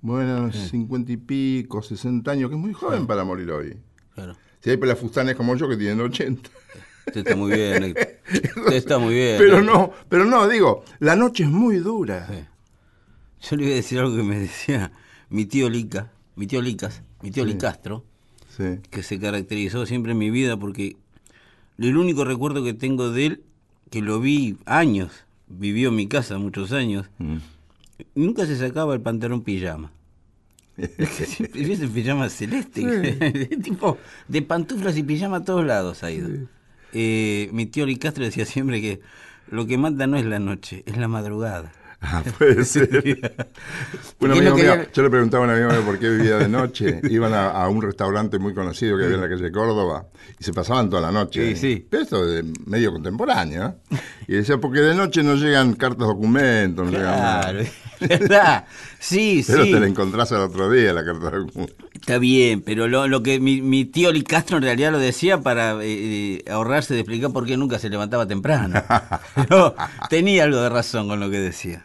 Mueren 0.01 0.31
a 0.31 0.41
los 0.41 0.55
cincuenta 0.57 1.13
y 1.13 1.17
pico, 1.17 1.83
sesenta 1.83 2.33
años, 2.33 2.51
que 2.51 2.57
es 2.57 2.61
muy 2.61 2.75
joven 2.75 3.07
para 3.07 3.25
morir 3.25 3.51
hoy. 3.51 3.77
claro. 4.15 4.37
Si 4.61 4.71
hay 4.71 4.77
pelafustanes 4.79 5.35
como 5.37 5.55
yo 5.57 5.69
que 5.69 5.77
tienen 5.77 6.01
80. 6.01 6.49
Usted 7.07 7.21
está 7.21 7.37
muy 7.37 7.53
bien, 7.53 7.83
Héctor. 7.85 8.07
Usted 8.57 8.73
está 8.77 8.99
muy 8.99 9.13
bien. 9.15 9.37
Pero 9.37 9.59
Héctor. 9.59 9.65
no, 9.75 9.91
pero 10.09 10.25
no, 10.25 10.49
digo, 10.49 10.85
la 11.01 11.17
noche 11.17 11.45
es 11.45 11.51
muy 11.51 11.77
dura. 11.77 12.27
Sí. 12.29 12.45
Yo 13.51 13.57
le 13.57 13.65
iba 13.65 13.73
a 13.73 13.77
decir 13.77 13.99
algo 13.99 14.17
que 14.17 14.23
me 14.23 14.39
decía 14.39 14.91
mi 15.29 15.45
tío 15.45 15.69
Lica, 15.69 16.13
mi 16.35 16.47
tío 16.47 16.63
Licas, 16.63 17.03
mi 17.21 17.31
tío 17.31 17.45
Licastro, 17.45 18.05
Sí. 18.49 18.79
que 18.91 19.03
se 19.03 19.19
caracterizó 19.21 19.85
siempre 19.85 20.13
en 20.13 20.19
mi 20.19 20.31
vida 20.31 20.57
porque 20.57 20.97
el 21.77 21.97
único 21.99 22.25
recuerdo 22.25 22.65
que 22.65 22.73
tengo 22.73 23.11
de 23.11 23.27
él, 23.27 23.43
que 23.91 24.01
lo 24.01 24.19
vi 24.21 24.57
años, 24.65 25.13
vivió 25.47 25.91
en 25.91 25.97
mi 25.97 26.07
casa 26.09 26.39
muchos 26.39 26.73
años, 26.73 27.11
Mm. 27.19 27.37
Nunca 28.15 28.47
se 28.47 28.57
sacaba 28.57 28.95
el 28.95 29.01
pantalón 29.01 29.43
pijama. 29.43 29.93
Siempre 30.77 31.89
pijama 31.89 32.29
celeste, 32.29 32.83
tipo 33.63 33.99
de 34.29 34.43
pantuflas 34.43 34.97
y 34.97 35.03
pijama 35.03 35.39
a 35.39 35.45
todos 35.45 35.65
lados 35.65 36.03
ha 36.03 36.11
ido. 36.11 36.29
Eh, 36.93 37.49
mi 37.53 37.67
tío 37.67 37.87
Licastro 37.87 38.25
decía 38.25 38.45
siempre 38.45 38.81
que 38.81 39.01
lo 39.51 39.67
que 39.67 39.79
manda 39.79 40.07
no 40.07 40.17
es 40.17 40.25
la 40.25 40.39
noche, 40.39 40.83
es 40.87 40.97
la 40.97 41.09
madrugada. 41.09 41.73
Ah, 42.07 42.23
puede 42.39 42.65
ser. 42.67 43.33
un 44.21 44.31
amigo 44.31 44.57
mío- 44.57 44.87
yo 44.93 45.03
le 45.03 45.09
preguntaba 45.11 45.45
a 45.45 45.47
un 45.47 45.55
amigo 45.55 45.71
mío 45.71 45.83
por 45.87 45.99
qué 45.99 46.11
vivía 46.11 46.37
de 46.37 46.49
noche. 46.49 47.01
Iban 47.05 47.33
a, 47.33 47.51
a 47.51 47.69
un 47.69 47.81
restaurante 47.81 48.39
muy 48.39 48.53
conocido 48.53 48.99
que 48.99 49.05
había 49.05 49.15
en 49.17 49.23
la 49.23 49.29
calle 49.29 49.51
Córdoba 49.51 50.07
y 50.39 50.45
se 50.45 50.53
pasaban 50.53 50.91
toda 50.91 51.01
la 51.01 51.11
noche. 51.13 51.55
Sí, 51.55 51.61
sí. 51.77 51.87
Pero 51.89 52.03
esto 52.03 52.29
es 52.37 52.45
medio 52.67 52.93
contemporáneo. 52.93 53.75
¿eh? 53.91 53.97
Y 54.29 54.35
decía, 54.35 54.59
porque 54.59 54.81
de 54.81 54.95
noche 54.95 55.23
no 55.23 55.35
llegan 55.37 55.73
cartas 55.75 56.07
documentos, 56.09 56.85
no 56.85 56.91
llegan 56.91 57.15
Claro, 57.17 57.59
nada. 57.59 57.71
¿verdad? 58.09 58.67
Sí, 58.99 59.45
Pero 59.47 59.65
sí. 59.65 59.73
te 59.73 59.81
la 59.81 59.87
encontrás 59.87 60.33
al 60.33 60.41
otro 60.43 60.71
día 60.71 60.93
la 60.93 61.05
carta 61.05 61.31
documentos. 61.31 61.77
Está 61.93 62.19
bien, 62.19 62.61
pero 62.63 62.87
lo, 62.89 63.09
lo 63.09 63.23
que 63.23 63.41
mi, 63.41 63.63
mi 63.63 63.85
tío 63.85 64.13
Licastro 64.13 64.57
en 64.59 64.63
realidad 64.65 64.93
lo 64.93 64.99
decía 64.99 65.41
para 65.41 65.73
eh, 65.83 65.87
eh, 66.45 66.45
ahorrarse 66.51 66.95
de 66.95 67.01
explicar 67.01 67.33
por 67.33 67.47
qué 67.47 67.57
nunca 67.57 67.79
se 67.79 67.89
levantaba 67.89 68.27
temprano. 68.27 68.83
Pero 69.35 69.75
tenía 70.11 70.45
algo 70.45 70.61
de 70.61 70.69
razón 70.69 71.09
con 71.09 71.21
lo 71.21 71.31
que 71.31 71.39
decía. 71.41 71.85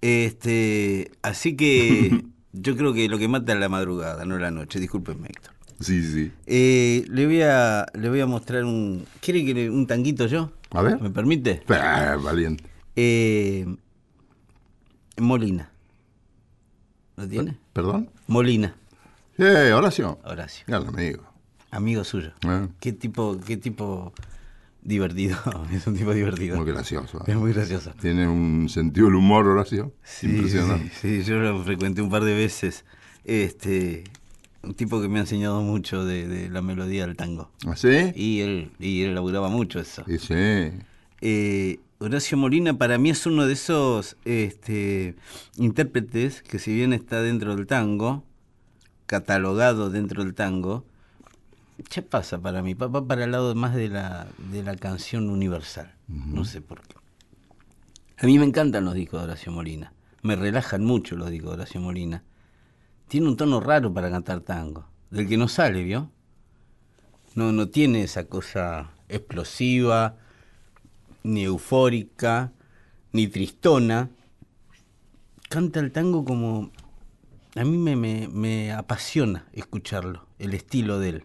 Este, 0.00 1.10
así 1.22 1.56
que 1.56 2.24
yo 2.52 2.76
creo 2.76 2.92
que 2.92 3.08
lo 3.08 3.18
que 3.18 3.28
mata 3.28 3.52
es 3.52 3.58
la 3.60 3.68
madrugada, 3.68 4.24
no 4.24 4.38
la 4.38 4.50
noche. 4.50 4.80
Discúlpeme, 4.80 5.28
Héctor. 5.28 5.52
Sí, 5.80 6.02
sí. 6.02 6.32
Eh, 6.46 7.04
le 7.08 7.26
voy 7.26 7.42
a 7.42 7.84
le 7.94 8.08
voy 8.08 8.20
a 8.20 8.26
mostrar 8.26 8.64
un 8.64 9.04
¿Quiere 9.20 9.44
que 9.44 9.52
le- 9.52 9.70
un 9.70 9.86
tanguito 9.86 10.26
yo? 10.26 10.50
A 10.70 10.80
ver. 10.82 11.00
¿Me 11.00 11.10
permite? 11.10 11.62
Ah, 11.68 12.16
valiente. 12.22 12.64
Eh, 12.96 13.66
Molina. 15.18 15.70
¿Lo 17.16 17.26
tiene? 17.28 17.56
¿Perdón? 17.72 18.10
Molina, 18.26 18.74
Eh, 19.38 19.72
Horacio. 19.72 20.18
Horacio. 20.24 20.64
Gran 20.66 20.86
amigo. 20.88 21.22
Amigo 21.70 22.04
suyo. 22.04 22.32
Eh, 22.46 22.68
Qué 22.80 22.92
tipo, 22.92 23.38
qué 23.46 23.56
tipo 23.56 24.12
divertido. 24.82 25.36
Es 25.72 25.86
un 25.86 25.96
tipo 25.96 26.12
divertido. 26.12 26.56
muy 26.56 26.66
gracioso. 26.66 27.22
Es 27.26 27.36
muy 27.36 27.52
gracioso. 27.52 27.92
Tiene 28.00 28.28
un 28.28 28.68
sentido 28.68 29.06
del 29.06 29.16
humor, 29.16 29.46
Horacio. 29.46 29.92
Sí, 30.02 30.26
Impresionante. 30.26 30.90
sí, 31.00 31.22
sí, 31.22 31.30
yo 31.30 31.36
lo 31.38 31.62
frecuenté 31.64 32.02
un 32.02 32.10
par 32.10 32.24
de 32.24 32.34
veces. 32.34 32.84
Este, 33.24 34.04
un 34.62 34.74
tipo 34.74 35.00
que 35.00 35.08
me 35.08 35.18
ha 35.18 35.22
enseñado 35.22 35.60
mucho 35.62 36.04
de, 36.04 36.28
de 36.28 36.48
la 36.50 36.60
melodía 36.62 37.06
del 37.06 37.16
tango. 37.16 37.50
¿Ah, 37.66 37.76
sí? 37.76 38.12
Y 38.14 38.40
él, 38.40 38.70
y 38.78 39.02
él 39.02 39.14
laburaba 39.14 39.48
mucho 39.48 39.80
eso. 39.80 40.04
Sí, 40.06 40.18
sí. 40.18 40.34
Eh, 41.22 41.80
Horacio 41.98 42.36
Molina 42.36 42.76
para 42.76 42.98
mí 42.98 43.08
es 43.08 43.24
uno 43.24 43.46
de 43.46 43.54
esos 43.54 44.18
este, 44.26 45.16
intérpretes 45.56 46.42
que 46.42 46.58
si 46.58 46.74
bien 46.74 46.92
está 46.92 47.22
dentro 47.22 47.56
del 47.56 47.66
tango, 47.66 48.22
catalogado 49.06 49.88
dentro 49.88 50.22
del 50.22 50.34
tango, 50.34 50.84
¿qué 51.88 52.02
pasa 52.02 52.38
para 52.38 52.62
mí? 52.62 52.74
Va 52.74 53.06
para 53.06 53.24
el 53.24 53.30
lado 53.30 53.54
más 53.54 53.74
de 53.74 53.88
la, 53.88 54.26
de 54.50 54.62
la 54.62 54.76
canción 54.76 55.30
universal. 55.30 55.94
No 56.06 56.44
sé 56.44 56.60
por 56.60 56.82
qué. 56.82 56.96
A 58.18 58.26
mí 58.26 58.38
me 58.38 58.44
encantan 58.44 58.84
los 58.84 58.94
discos 58.94 59.20
de 59.20 59.28
Horacio 59.28 59.50
Molina. 59.50 59.94
Me 60.20 60.36
relajan 60.36 60.84
mucho 60.84 61.16
los 61.16 61.30
discos 61.30 61.52
de 61.52 61.62
Horacio 61.62 61.80
Molina. 61.80 62.24
Tiene 63.08 63.28
un 63.28 63.38
tono 63.38 63.58
raro 63.58 63.94
para 63.94 64.10
cantar 64.10 64.40
tango, 64.40 64.86
del 65.10 65.28
que 65.28 65.38
no 65.38 65.48
sale, 65.48 65.82
¿vio? 65.82 66.10
No, 67.34 67.52
no 67.52 67.68
tiene 67.68 68.02
esa 68.02 68.24
cosa 68.24 68.90
explosiva, 69.08 70.16
ni 71.26 71.44
eufórica, 71.44 72.52
ni 73.12 73.28
tristona. 73.28 74.10
Canta 75.48 75.80
el 75.80 75.92
tango 75.92 76.24
como... 76.24 76.70
A 77.54 77.64
mí 77.64 77.78
me, 77.78 77.96
me, 77.96 78.28
me 78.28 78.72
apasiona 78.72 79.46
escucharlo, 79.52 80.26
el 80.38 80.52
estilo 80.52 80.98
de 80.98 81.08
él, 81.08 81.24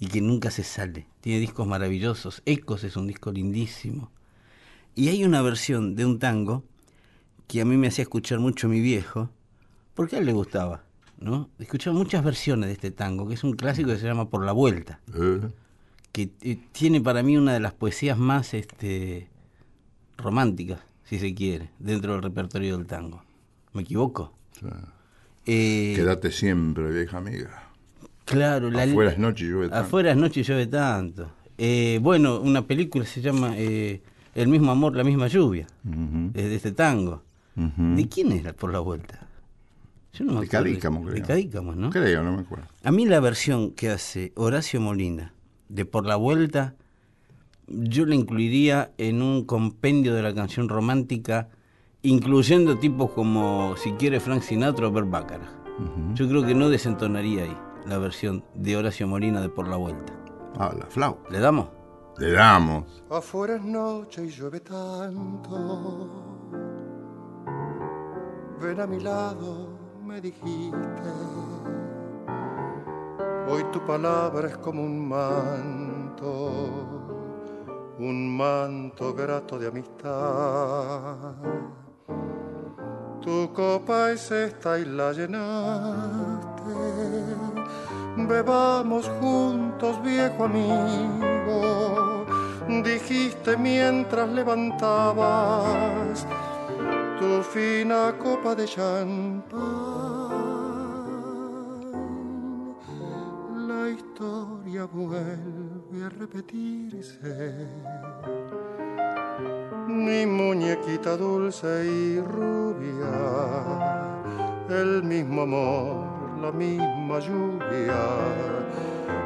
y 0.00 0.08
que 0.08 0.20
nunca 0.20 0.50
se 0.50 0.64
sale. 0.64 1.06
Tiene 1.20 1.38
discos 1.38 1.66
maravillosos. 1.68 2.42
Ecos 2.46 2.82
es 2.82 2.96
un 2.96 3.06
disco 3.06 3.30
lindísimo. 3.30 4.10
Y 4.96 5.08
hay 5.08 5.24
una 5.24 5.40
versión 5.40 5.94
de 5.94 6.04
un 6.04 6.18
tango 6.18 6.64
que 7.46 7.60
a 7.60 7.64
mí 7.64 7.76
me 7.76 7.88
hacía 7.88 8.02
escuchar 8.02 8.40
mucho 8.40 8.68
mi 8.68 8.80
viejo, 8.80 9.30
Porque 9.94 10.16
a 10.16 10.18
él 10.20 10.26
le 10.26 10.32
gustaba, 10.32 10.84
¿no? 11.18 11.50
Escuchaba 11.58 11.96
muchas 11.96 12.24
versiones 12.24 12.66
de 12.68 12.72
este 12.72 12.90
tango, 12.90 13.28
que 13.28 13.34
es 13.34 13.44
un 13.44 13.52
clásico 13.52 13.90
que 13.90 13.98
se 13.98 14.06
llama 14.06 14.30
Por 14.30 14.44
la 14.44 14.52
Vuelta, 14.52 15.00
Eh, 15.14 15.40
que 16.12 16.30
eh, 16.42 16.58
tiene 16.72 17.00
para 17.00 17.22
mí 17.22 17.36
una 17.36 17.54
de 17.54 17.60
las 17.60 17.72
poesías 17.72 18.18
más 18.18 18.54
este, 18.54 19.28
románticas, 20.18 20.80
si 21.04 21.18
se 21.18 21.34
quiere, 21.34 21.70
dentro 21.78 22.12
del 22.12 22.22
repertorio 22.22 22.76
del 22.76 22.86
tango. 22.86 23.22
¿Me 23.72 23.82
equivoco? 23.82 24.32
Eh, 25.46 25.94
Quédate 25.96 26.30
siempre, 26.30 26.90
vieja 26.92 27.18
amiga. 27.18 27.70
claro, 28.26 28.70
la 28.70 28.84
Afuera 28.84 29.10
es 29.12 29.18
noche 29.18 29.44
y 29.44 29.48
llueve 29.48 29.68
tanto. 29.70 29.84
Afuera 29.86 30.10
es 30.12 30.16
noche 30.16 30.40
y 30.40 30.42
llueve 30.44 30.66
tanto. 30.66 31.32
Eh, 31.58 31.98
bueno, 32.02 32.40
una 32.40 32.66
película 32.66 33.04
se 33.04 33.20
llama 33.20 33.54
eh, 33.56 34.02
El 34.34 34.48
mismo 34.48 34.70
amor, 34.70 34.94
la 34.94 35.04
misma 35.04 35.26
lluvia, 35.28 35.66
es 36.34 36.44
de 36.44 36.54
este 36.54 36.72
tango. 36.72 37.22
¿De 37.54 38.08
quién 38.08 38.32
era 38.32 38.52
por 38.52 38.72
la 38.72 38.78
vuelta? 38.78 39.26
Yo 40.14 40.24
no 40.24 40.32
me 40.34 40.40
De 40.40 40.46
acuerdo. 40.46 40.64
Cadícamo, 40.64 41.06
De 41.06 41.12
creo. 41.12 41.26
Cadícamo, 41.26 41.74
¿no? 41.74 41.90
Creo, 41.90 42.22
no 42.22 42.32
me 42.32 42.42
acuerdo. 42.42 42.66
A 42.82 42.92
mí 42.92 43.06
la 43.06 43.20
versión 43.20 43.72
que 43.72 43.90
hace 43.90 44.32
Horacio 44.36 44.80
Molina 44.80 45.32
de 45.72 45.86
Por 45.86 46.06
la 46.06 46.16
Vuelta, 46.16 46.74
yo 47.66 48.04
la 48.04 48.14
incluiría 48.14 48.92
en 48.98 49.22
un 49.22 49.44
compendio 49.44 50.14
de 50.14 50.22
la 50.22 50.34
canción 50.34 50.68
romántica, 50.68 51.48
incluyendo 52.02 52.78
tipos 52.78 53.10
como, 53.12 53.74
si 53.76 53.92
quiere, 53.92 54.20
Frank 54.20 54.42
Sinatra 54.42 54.88
o 54.88 54.92
Bert 54.92 55.08
Bacharach. 55.08 55.48
Yo 56.14 56.28
creo 56.28 56.44
que 56.44 56.54
no 56.54 56.68
desentonaría 56.68 57.44
ahí 57.44 57.56
la 57.86 57.98
versión 57.98 58.44
de 58.54 58.76
Horacio 58.76 59.08
Molina 59.08 59.40
de 59.40 59.48
Por 59.48 59.66
la 59.66 59.76
Vuelta. 59.76 60.12
Ah, 60.58 60.74
la 60.78 60.86
flauta. 60.86 61.30
¿Le 61.30 61.38
damos? 61.40 61.68
Le 62.18 62.32
damos. 62.32 63.02
Afuera 63.10 63.56
es 63.56 63.64
noche 63.64 64.26
y 64.26 64.28
llueve 64.28 64.60
tanto. 64.60 66.10
Ven 68.60 68.78
a 68.78 68.86
mi 68.86 69.00
lado, 69.00 69.68
me 70.04 70.20
dijiste. 70.20 71.41
Hoy 73.48 73.64
tu 73.72 73.80
palabra 73.84 74.48
es 74.48 74.56
como 74.58 74.82
un 74.82 75.08
manto, 75.08 76.28
un 77.98 78.36
manto 78.36 79.12
grato 79.14 79.58
de 79.58 79.68
amistad. 79.68 81.34
Tu 83.20 83.52
copa 83.52 84.10
es 84.10 84.30
esta 84.30 84.78
y 84.78 84.84
la 84.84 85.12
llenaste. 85.12 86.52
Bebamos 88.16 89.08
juntos, 89.20 90.02
viejo 90.02 90.44
amigo. 90.44 92.26
Dijiste 92.82 93.56
mientras 93.56 94.28
levantabas 94.28 96.26
tu 97.18 97.42
fina 97.42 98.14
copa 98.18 98.54
de 98.54 98.66
champán. 98.66 100.11
Historia 104.72 104.86
vuelve 104.86 106.04
a 106.04 106.08
repetirse 106.08 107.68
mi 109.86 110.24
muñequita 110.24 111.16
dulce 111.16 111.84
y 111.84 112.20
rubia, 112.20 113.12
el 114.70 115.02
mismo 115.02 115.42
amor, 115.42 116.38
la 116.40 116.50
misma 116.52 117.18
lluvia, 117.18 118.02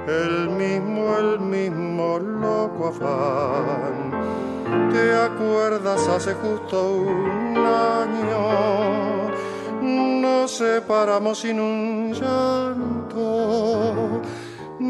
el 0.09 0.49
mismo, 0.51 1.17
el 1.17 1.39
mismo 1.39 2.19
loco 2.19 2.89
afán. 2.89 4.11
¿Te 4.93 5.15
acuerdas 5.15 6.09
hace 6.09 6.35
justo 6.35 6.97
un 6.97 7.57
año? 7.57 9.31
Nos 10.21 10.51
separamos 10.57 11.39
sin 11.39 11.61
un 11.61 12.13
llanto, 12.13 13.27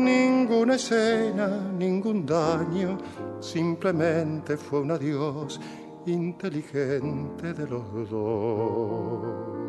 ninguna 0.07 0.77
escena, 0.77 1.49
ningún 1.77 2.25
daño, 2.25 2.97
simplemente 3.41 4.57
fue 4.57 4.81
un 4.81 4.93
adiós 4.93 5.61
inteligente 6.07 7.53
de 7.53 7.67
los 7.67 8.11
dos. 8.11 9.67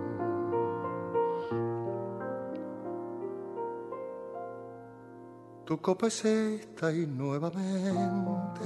Tu 5.66 5.82
copa 5.82 6.08
es 6.08 6.24
esta 6.24 6.94
y 6.94 7.06
nuevamente 7.08 8.62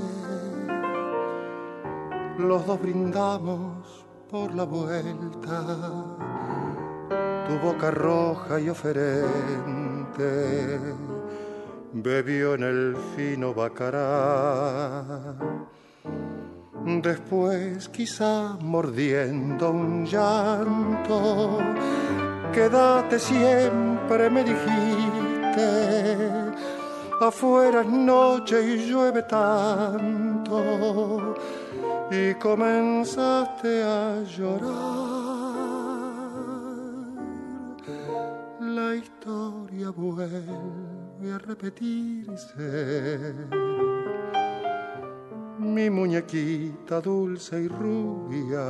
los 2.38 2.66
dos 2.68 2.82
brindamos 2.82 4.06
por 4.30 4.54
la 4.54 4.66
vuelta. 4.66 5.58
Tu 7.48 7.58
boca 7.66 7.90
roja 7.90 8.60
y 8.60 8.70
oferente 8.70 9.82
bebió 11.94 12.56
en 12.56 12.64
el 12.64 12.98
fino 13.16 13.54
bacará. 13.54 15.36
Después, 16.84 17.88
quizá 17.90 18.58
mordiendo 18.60 19.72
un 19.72 20.06
llanto, 20.06 21.60
quédate 22.52 23.20
siempre, 23.20 24.30
me 24.30 24.44
dijiste. 24.44 26.18
Afuera 27.22 27.82
es 27.82 27.88
noche 27.88 28.64
y 28.64 28.90
llueve 28.90 29.22
tanto, 29.24 31.36
y 32.10 32.34
comenzaste 32.36 33.84
a 33.84 34.24
llorar. 34.24 34.72
La 38.60 38.96
historia 38.96 39.92
vuelve 39.92 41.11
a 41.30 41.38
repetirse. 41.38 43.36
Mi 45.60 45.90
muñequita 45.90 47.00
dulce 47.00 47.62
y 47.62 47.68
rubia, 47.68 48.64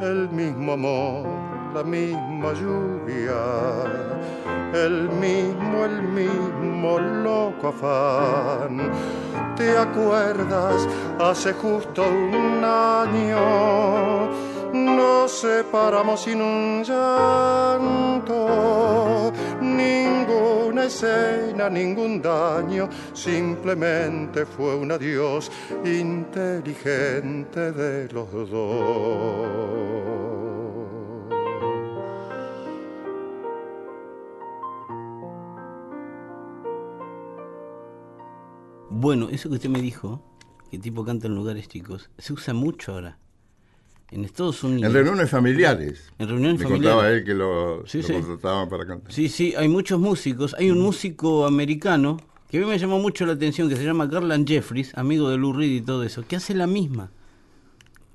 el 0.00 0.30
mismo 0.30 0.72
amor, 0.72 1.26
la 1.74 1.82
misma 1.82 2.54
lluvia, 2.54 3.42
el 4.72 5.10
mismo, 5.10 5.84
el 5.84 6.02
mismo 6.02 6.98
loco 6.98 7.68
afán. 7.68 8.90
¿Te 9.56 9.76
acuerdas? 9.76 10.88
Hace 11.18 11.52
justo 11.52 12.02
un 12.02 12.64
año 12.64 14.30
nos 14.72 15.30
separamos 15.32 16.22
sin 16.22 16.40
un 16.40 16.82
llanto, 16.82 18.36
ninguna 19.80 20.84
escena, 20.84 21.68
ningún 21.68 22.20
daño, 22.22 22.88
simplemente 23.12 24.46
fue 24.46 24.76
un 24.76 24.92
adiós 24.92 25.50
inteligente 25.84 27.72
de 27.72 28.08
los 28.12 28.30
dos. 28.50 29.80
Bueno, 39.02 39.28
eso 39.30 39.48
que 39.48 39.54
usted 39.54 39.70
me 39.70 39.80
dijo, 39.80 40.20
que 40.70 40.78
tipo 40.78 41.04
canta 41.04 41.26
en 41.26 41.34
lugares 41.34 41.68
chicos, 41.68 42.10
se 42.18 42.32
usa 42.32 42.52
mucho 42.52 42.92
ahora. 42.92 43.18
En 44.12 44.24
Estados 44.24 44.62
Unidos. 44.64 44.86
En 44.88 44.92
reuniones 44.92 45.30
familiares. 45.30 46.12
En 46.18 46.28
reuniones 46.28 46.58
Me 46.58 46.64
familiares. 46.64 46.94
contaba 46.96 47.10
él 47.12 47.24
que 47.24 47.34
lo, 47.34 47.86
Sí, 47.86 47.98
lo 47.98 48.04
sí. 48.08 48.12
contrataban 48.14 48.68
para 48.68 48.86
cantar. 48.86 49.12
Sí, 49.12 49.28
sí, 49.28 49.54
hay 49.56 49.68
muchos 49.68 50.00
músicos. 50.00 50.54
Hay 50.58 50.70
un 50.70 50.80
músico 50.80 51.46
americano 51.46 52.18
que 52.50 52.58
a 52.58 52.60
mí 52.60 52.66
me 52.66 52.76
llamó 52.78 52.98
mucho 52.98 53.24
la 53.26 53.34
atención, 53.34 53.68
que 53.68 53.76
se 53.76 53.84
llama 53.84 54.06
Garland 54.06 54.48
Jeffries, 54.48 54.96
amigo 54.98 55.30
de 55.30 55.38
Lou 55.38 55.52
Reed 55.52 55.70
y 55.70 55.80
todo 55.80 56.02
eso, 56.02 56.24
que 56.26 56.34
hace 56.36 56.54
la 56.54 56.66
misma. 56.66 57.12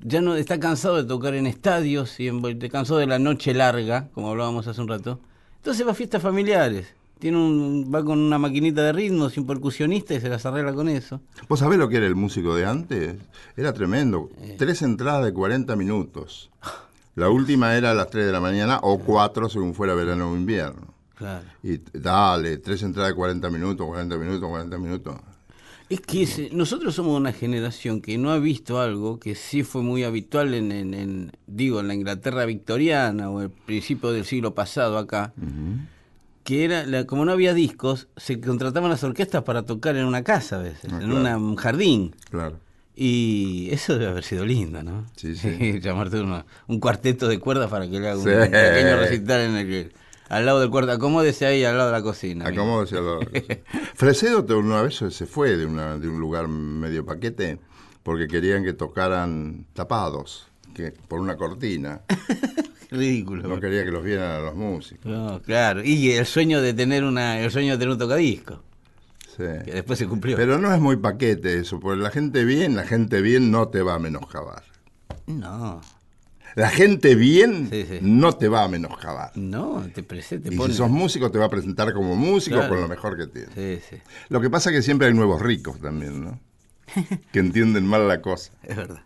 Ya 0.01 0.19
no 0.21 0.35
está 0.35 0.59
cansado 0.59 0.97
de 0.97 1.05
tocar 1.05 1.33
en 1.35 1.47
estadios 1.47 2.19
y 2.19 2.27
en, 2.27 2.41
cansó 2.69 2.97
de 2.97 3.07
la 3.07 3.17
noche 3.17 3.53
larga, 3.53 4.09
como 4.13 4.29
hablábamos 4.29 4.67
hace 4.67 4.81
un 4.81 4.89
rato. 4.89 5.21
Entonces 5.57 5.87
va 5.87 5.91
a 5.91 5.95
fiestas 5.95 6.21
familiares. 6.21 6.93
Tiene 7.19 7.37
un, 7.37 7.89
va 7.93 8.03
con 8.03 8.19
una 8.19 8.37
maquinita 8.37 8.83
de 8.83 8.91
ritmos 8.93 9.35
y 9.35 9.39
un 9.39 9.47
percusionista 9.47 10.13
y 10.13 10.19
se 10.21 10.29
las 10.29 10.45
arregla 10.45 10.73
con 10.73 10.89
eso. 10.89 11.21
¿Vos 11.47 11.59
sabés 11.59 11.79
lo 11.79 11.87
que 11.89 11.97
era 11.97 12.05
el 12.07 12.15
músico 12.15 12.55
de 12.55 12.65
antes? 12.65 13.15
Era 13.55 13.73
tremendo. 13.73 14.29
Eh. 14.41 14.55
Tres 14.59 14.81
entradas 14.81 15.23
de 15.25 15.33
40 15.33 15.75
minutos. 15.75 16.49
La 17.15 17.29
última 17.29 17.75
era 17.75 17.91
a 17.91 17.93
las 17.93 18.09
3 18.09 18.25
de 18.25 18.31
la 18.33 18.41
mañana 18.41 18.79
o 18.83 18.99
4 18.99 19.47
según 19.49 19.73
fuera 19.73 19.93
verano 19.95 20.29
o 20.31 20.35
invierno. 20.35 20.93
Claro. 21.15 21.45
Y 21.63 21.79
dale, 21.93 22.57
tres 22.57 22.83
entradas 22.83 23.11
de 23.11 23.15
40 23.15 23.49
minutos, 23.49 23.87
40 23.87 24.17
minutos, 24.17 24.49
40 24.49 24.77
minutos. 24.77 25.15
Es 25.87 26.01
que 26.01 26.49
nosotros 26.51 26.93
somos 26.95 27.17
una 27.17 27.31
generación 27.31 28.01
que 28.01 28.17
no 28.17 28.31
ha 28.31 28.39
visto 28.39 28.81
algo 28.81 29.17
que 29.19 29.35
sí 29.35 29.63
fue 29.63 29.81
muy 29.81 30.03
habitual 30.03 30.53
en, 30.55 30.73
en- 30.73 30.93
en, 30.93 31.31
digo, 31.47 31.79
en 31.79 31.87
la 31.87 31.93
Inglaterra 31.93 32.43
victoriana 32.45 33.29
o 33.29 33.39
el 33.41 33.49
principio 33.51 34.11
del 34.11 34.25
siglo 34.25 34.53
pasado 34.53 34.97
acá, 34.97 35.31
que 36.45 36.63
era, 36.63 36.85
la- 36.85 37.05
como 37.05 37.25
no 37.25 37.33
había 37.33 37.53
discos, 37.53 38.07
se 38.15 38.39
contrataban 38.39 38.89
las 38.89 39.03
orquestas 39.03 39.43
para 39.43 39.63
tocar 39.63 39.97
en 39.97 40.05
una 40.05 40.23
casa 40.23 40.55
a 40.57 40.59
veces, 40.59 40.85
Ah, 40.93 40.99
en 41.01 41.07
claro. 41.09 41.15
una- 41.19 41.37
un 41.37 41.55
jardín. 41.57 42.15
Claro. 42.29 42.59
Y 42.95 43.67
eso 43.71 43.93
debe 43.97 44.11
haber 44.11 44.23
sido 44.23 44.45
lindo, 44.45 44.81
¿no? 44.83 45.05
Sí, 45.17 45.35
sí. 45.35 45.81
Llamarte 45.81 46.21
uno- 46.21 46.45
un 46.67 46.79
cuarteto 46.79 47.27
de 47.27 47.39
cuerdas 47.39 47.69
para 47.69 47.89
que 47.89 47.99
le 47.99 48.07
haga 48.07 48.17
un 48.17 48.23
Sí. 48.23 48.29
pequeño 48.29 48.97
recital 48.97 49.41
en 49.41 49.55
el 49.57 49.67
que, 49.67 49.91
al 50.29 50.45
lado 50.45 50.59
del 50.61 50.69
cuarto, 50.69 50.91
acomódese 50.91 51.45
ahí 51.45 51.63
al 51.65 51.77
lado 51.77 51.89
de 51.91 51.97
la 51.97 52.03
cocina. 52.03 52.47
Acomódese 52.47 52.97
al 52.97 53.05
lado. 53.05 53.19
Fresedo 53.95 54.45
una 54.57 54.81
vez 54.83 54.95
se 55.09 55.25
fue 55.25 55.57
de, 55.57 55.65
una, 55.65 55.97
de 55.97 56.07
un 56.07 56.19
lugar 56.19 56.47
medio 56.47 57.05
paquete 57.05 57.59
porque 58.03 58.27
querían 58.27 58.63
que 58.63 58.73
tocaran 58.73 59.65
tapados, 59.73 60.47
que 60.75 60.91
por 60.91 61.19
una 61.19 61.35
cortina. 61.35 62.01
Ridículo. 62.91 63.47
No 63.47 63.59
quería 63.59 63.83
que 63.83 63.91
los 63.91 64.03
vieran 64.03 64.31
a 64.31 64.39
los 64.39 64.55
músicos. 64.55 65.05
No, 65.05 65.41
claro. 65.41 65.83
Y 65.83 66.11
el 66.11 66.25
sueño 66.25 66.61
de 66.61 66.73
tener 66.73 67.03
una, 67.03 67.39
el 67.39 67.49
sueño 67.51 67.71
de 67.73 67.77
tener 67.79 67.91
un 67.93 67.97
tocadisco, 67.97 68.61
Sí. 69.35 69.43
que 69.65 69.71
después 69.73 69.97
se 69.99 70.07
cumplió. 70.07 70.37
Pero 70.37 70.59
no 70.59 70.73
es 70.73 70.79
muy 70.79 70.95
paquete 70.97 71.57
eso, 71.59 71.79
porque 71.79 72.01
la 72.01 72.11
gente 72.11 72.45
bien, 72.45 72.75
la 72.75 72.83
gente 72.85 73.21
bien 73.21 73.49
no 73.51 73.67
te 73.69 73.81
va 73.81 73.95
a 73.95 73.99
menoscabar. 73.99 74.63
No, 75.25 75.81
La 76.55 76.69
gente 76.69 77.15
bien 77.15 77.67
Sí, 77.69 77.85
sí. 77.89 77.97
no 78.01 78.31
te 78.33 78.47
va 78.47 78.63
a 78.63 78.67
menoscabar. 78.69 79.31
no, 79.35 79.85
te 79.93 80.03
presente, 80.03 80.53
Y 80.53 80.57
pone. 80.57 80.71
si 80.71 80.77
sos 80.77 80.89
músico, 80.89 81.31
te 81.31 81.37
va 81.39 81.45
a 81.45 81.49
presentar 81.49 81.91
como 81.93 82.15
músico 82.15 82.57
Claro. 82.57 82.69
con 82.69 82.81
lo 82.81 82.87
mejor 82.87 83.17
que 83.17 83.27
tiene. 83.27 83.49
Sí, 83.79 83.83
sí, 83.89 83.97
Lo 84.29 84.39
que 84.39 84.49
pasa 84.49 84.69
es 84.69 84.75
que 84.77 84.81
siempre 84.83 85.07
hay 85.07 85.13
nuevos 85.13 85.41
ricos 85.41 85.81
también, 85.81 86.23
¿no? 86.23 86.39
que 87.33 87.39
entienden 87.39 87.85
mal 87.85 88.07
la 88.07 88.21
cosa. 88.21 88.53
es 88.63 88.77
verdad. 88.77 89.01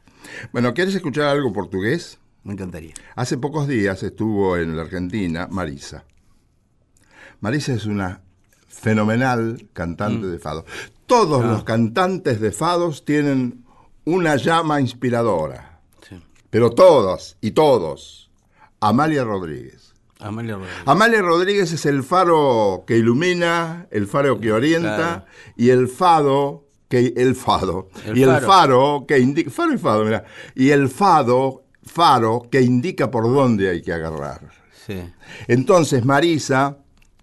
Bueno, 0.51 0.73
¿quieres 0.73 0.95
escuchar 0.95 1.25
algo 1.27 1.51
portugués? 1.53 2.19
Me 2.43 2.53
encantaría. 2.53 2.93
Hace 3.15 3.37
pocos 3.37 3.67
días 3.67 4.01
estuvo 4.03 4.57
en 4.57 4.75
la 4.75 4.83
Argentina 4.83 5.47
Marisa. 5.51 6.05
Marisa 7.41 7.73
es 7.73 7.85
una 7.85 8.21
fenomenal 8.67 9.67
cantante 9.73 10.27
Mm. 10.27 10.31
de 10.31 10.39
fado. 10.39 10.65
Todos 11.05 11.43
Ah. 11.43 11.47
los 11.47 11.63
cantantes 11.63 12.39
de 12.39 12.51
fados 12.51 13.03
tienen 13.05 13.65
una 14.05 14.35
llama 14.35 14.79
inspiradora, 14.81 15.81
Sí. 16.07 16.21
pero 16.49 16.69
todos 16.71 17.37
y 17.41 17.51
todos. 17.51 18.29
Amalia 18.79 19.23
Rodríguez. 19.23 19.93
Amalia 20.19 20.55
Rodríguez. 20.55 20.77
Amalia 20.85 21.21
Rodríguez 21.21 21.71
es 21.73 21.85
el 21.85 22.03
faro 22.03 22.83
que 22.87 22.97
ilumina, 22.97 23.87
el 23.91 24.07
faro 24.07 24.39
que 24.39 24.51
orienta 24.51 24.95
Claro. 24.95 25.25
y 25.57 25.69
el 25.69 25.87
fado 25.87 26.65
que 26.89 27.13
el 27.15 27.35
fado 27.35 27.89
El 28.05 28.17
y 28.17 28.23
el 28.23 28.29
faro. 28.29 28.47
faro 28.47 29.05
que 29.07 29.19
indica 29.19 29.49
faro 29.49 29.73
y 29.73 29.77
fado, 29.77 30.03
mira, 30.03 30.25
y 30.55 30.69
el 30.71 30.89
fado 30.89 31.63
faro 31.83 32.47
que 32.51 32.61
indica 32.61 33.09
por 33.09 33.23
dónde 33.23 33.69
hay 33.69 33.81
que 33.81 33.93
agarrar. 33.93 34.41
Sí. 34.85 34.99
Entonces 35.47 36.03
Marisa 36.03 36.77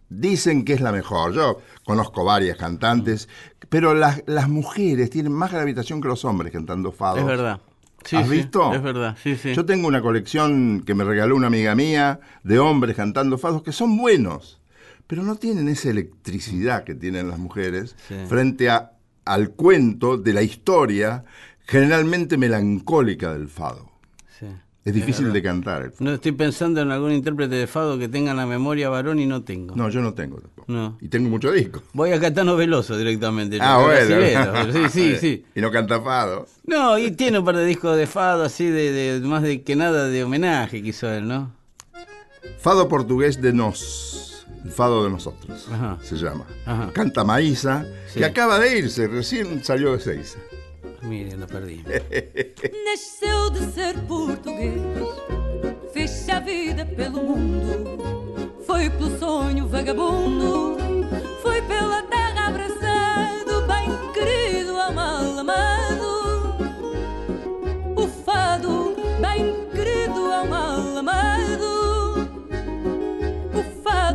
dicen 0.09 0.65
que 0.65 0.73
es 0.75 0.81
la 0.81 0.93
mejor. 0.93 1.33
Yo 1.35 1.61
conozco 1.85 2.25
varias 2.25 2.57
cantantes, 2.57 3.29
pero 3.69 3.93
las, 3.95 4.23
las 4.27 4.49
mujeres 4.49 5.11
tienen 5.11 5.33
más 5.33 5.53
gravitación 5.53 6.01
que 6.01 6.09
los 6.09 6.25
hombres 6.25 6.53
cantando 6.53 6.93
fado. 6.93 7.19
Es 7.19 7.27
verdad. 7.27 7.61
Sí, 8.05 8.15
¿Has 8.17 8.29
sí, 8.29 8.37
visto? 8.37 8.73
Es 8.73 8.83
verdad, 8.83 9.17
sí, 9.21 9.35
sí. 9.35 9.53
Yo 9.53 9.65
tengo 9.67 9.89
una 9.89 10.01
colección 10.01 10.85
que 10.87 10.95
me 10.95 11.03
regaló 11.03 11.35
una 11.35 11.49
amiga 11.49 11.75
mía 11.75 12.21
de 12.45 12.61
hombres 12.61 12.95
cantando 12.95 13.37
fados 13.37 13.65
que 13.65 13.73
son 13.73 13.97
buenos, 13.97 14.61
pero 15.09 15.25
no 15.25 15.35
tienen 15.35 15.69
esa 15.69 15.91
electricidad 15.91 16.85
que 16.85 16.95
tienen 16.95 17.29
las 17.29 17.41
mujeres 17.41 17.97
Sí. 18.07 18.15
frente 18.29 18.71
a, 18.71 18.93
al 19.27 19.51
cuento 19.51 20.17
de 20.17 20.33
la 20.33 20.43
historia 20.43 21.25
generalmente 21.67 22.39
melancólica 22.39 23.33
del 23.35 23.49
fado. 23.49 23.91
sí. 24.39 24.47
Es 24.85 24.95
difícil 24.95 25.33
de 25.33 25.43
cantar. 25.43 25.83
el 25.83 25.91
fado. 25.91 26.05
No 26.05 26.13
estoy 26.15 26.31
pensando 26.31 26.81
en 26.81 26.93
algún 26.93 27.11
intérprete 27.11 27.57
de 27.57 27.67
fado 27.67 27.99
que 27.99 28.07
tenga 28.09 28.33
la 28.35 28.47
memoria 28.47 28.89
varón 28.89 29.19
y 29.19 29.27
no 29.27 29.43
tengo. 29.43 29.75
No, 29.75 29.89
yo 29.89 30.01
no 30.01 30.15
tengo 30.15 30.39
tampoco. 30.41 30.73
No. 30.73 30.97
Y 31.01 31.09
tengo 31.09 31.29
muchos 31.29 31.53
discos. 31.55 31.83
Voy 31.93 32.13
a 32.13 32.21
Catano 32.21 32.55
Veloso 32.55 32.97
directamente. 32.97 33.59
Ah, 33.61 33.83
bueno. 33.85 34.73
Sí, 34.73 34.89
sí, 34.89 35.17
sí. 35.17 35.45
Y 35.57 35.61
no 35.61 35.73
canta 35.73 36.01
fado. 36.01 36.47
No, 36.65 36.97
y 36.99 37.11
tiene 37.11 37.41
un 37.41 37.45
par 37.45 37.57
de 37.57 37.65
discos 37.67 37.97
de 37.97 38.07
fado 38.07 38.45
así, 38.45 38.67
de, 38.67 38.93
de- 39.19 39.27
más 39.27 39.43
de 39.43 39.63
que 39.63 39.75
nada 39.75 40.07
de 40.07 40.23
homenaje 40.23 40.81
que 40.81 40.91
hizo 40.91 41.11
él, 41.13 41.27
¿no? 41.27 41.51
Fado 42.61 42.87
portugués 42.89 43.43
de 43.43 43.53
nos. 43.53 44.26
El 44.67 44.73
fado 44.73 45.05
de 45.05 45.11
nosotros. 45.11 45.69
Ajá. 45.73 45.97
Se 46.03 46.17
llama. 46.17 46.45
Ajá. 46.67 46.91
Canta 46.93 47.23
Maísa, 47.23 47.87
Sí. 48.13 48.19
que 48.19 48.25
acaba 48.25 48.59
de 48.59 48.79
irse, 48.79 49.07
recién 49.07 49.63
salió 49.63 49.93
de 49.97 50.01
Seiza. 50.03 50.39
Miren, 51.03 51.39
lo 51.39 51.47
perdí. 51.47 51.85
Nasceu 52.85 53.51
de 53.51 53.61
ser 53.73 53.95
português, 54.09 54.83
fez-se 55.95 56.33
a 56.33 56.41
vida 56.41 56.85
pelo 56.85 57.23
mundo. 57.23 58.53
Foi 58.67 58.91
pelo 58.91 59.17
sonho 59.21 59.69
vagabundo, 59.69 60.77
foi 61.45 61.63
pela 61.63 62.03
terra 62.03 62.49
abraçado, 62.49 63.63
bem 63.69 63.89
querido 64.13 64.77
ao 64.77 64.93
mal 64.93 65.39
amado. 65.39 66.57
O 67.95 68.09
fado, 68.25 68.97
bem 69.21 69.55
querido 69.73 70.21
ao 70.33 70.47
mal 70.49 70.99
amado. 70.99 72.29
O 73.55 73.63
fado. 73.85 74.06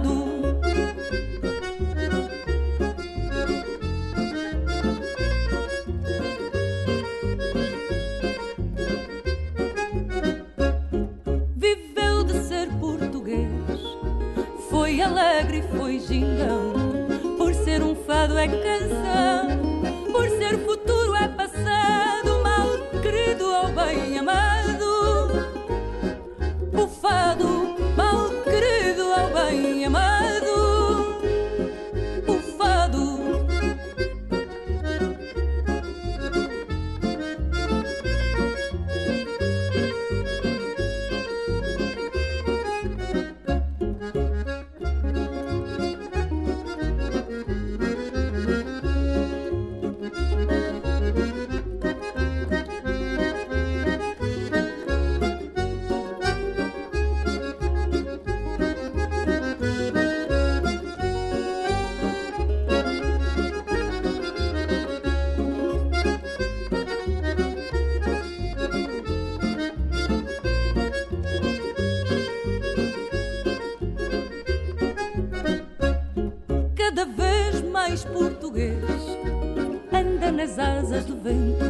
Asas 80.91 81.05
do 81.05 81.15
vento, 81.15 81.63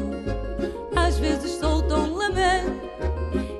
às 0.95 1.19
vezes 1.19 1.51
solta 1.59 1.95
um 1.95 2.15
lamento 2.15 2.89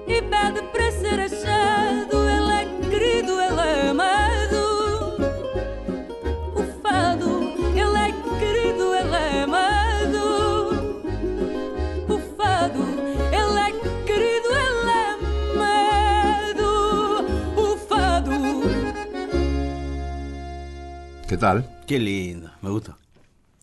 e 0.07 0.22
pede 0.22 0.62
para 0.72 0.91
ser 0.91 1.20
achado. 1.20 2.18
Ele 2.30 2.51
é 2.51 2.89
querido, 2.89 3.34
ele 3.39 3.62
é 3.62 3.89
amado. 3.89 4.62
O 6.55 6.64
fado, 6.82 7.43
ele 7.76 7.97
é 7.97 8.12
querido, 8.39 8.95
ele 8.95 9.16
é 9.16 9.43
amado. 9.43 10.26
O 12.09 12.20
fado, 12.36 12.84
ele 13.32 13.59
é 13.59 13.72
querido, 14.07 14.49
ele 14.66 14.89
é 14.89 15.05
amado. 15.53 16.70
O 17.55 17.78
fado. 17.78 18.32
¿Qué 21.28 21.38
tal? 21.38 21.64
Qué 21.86 21.99
lindo, 21.99 22.49
me 22.64 22.70
gustó. 22.72 23.01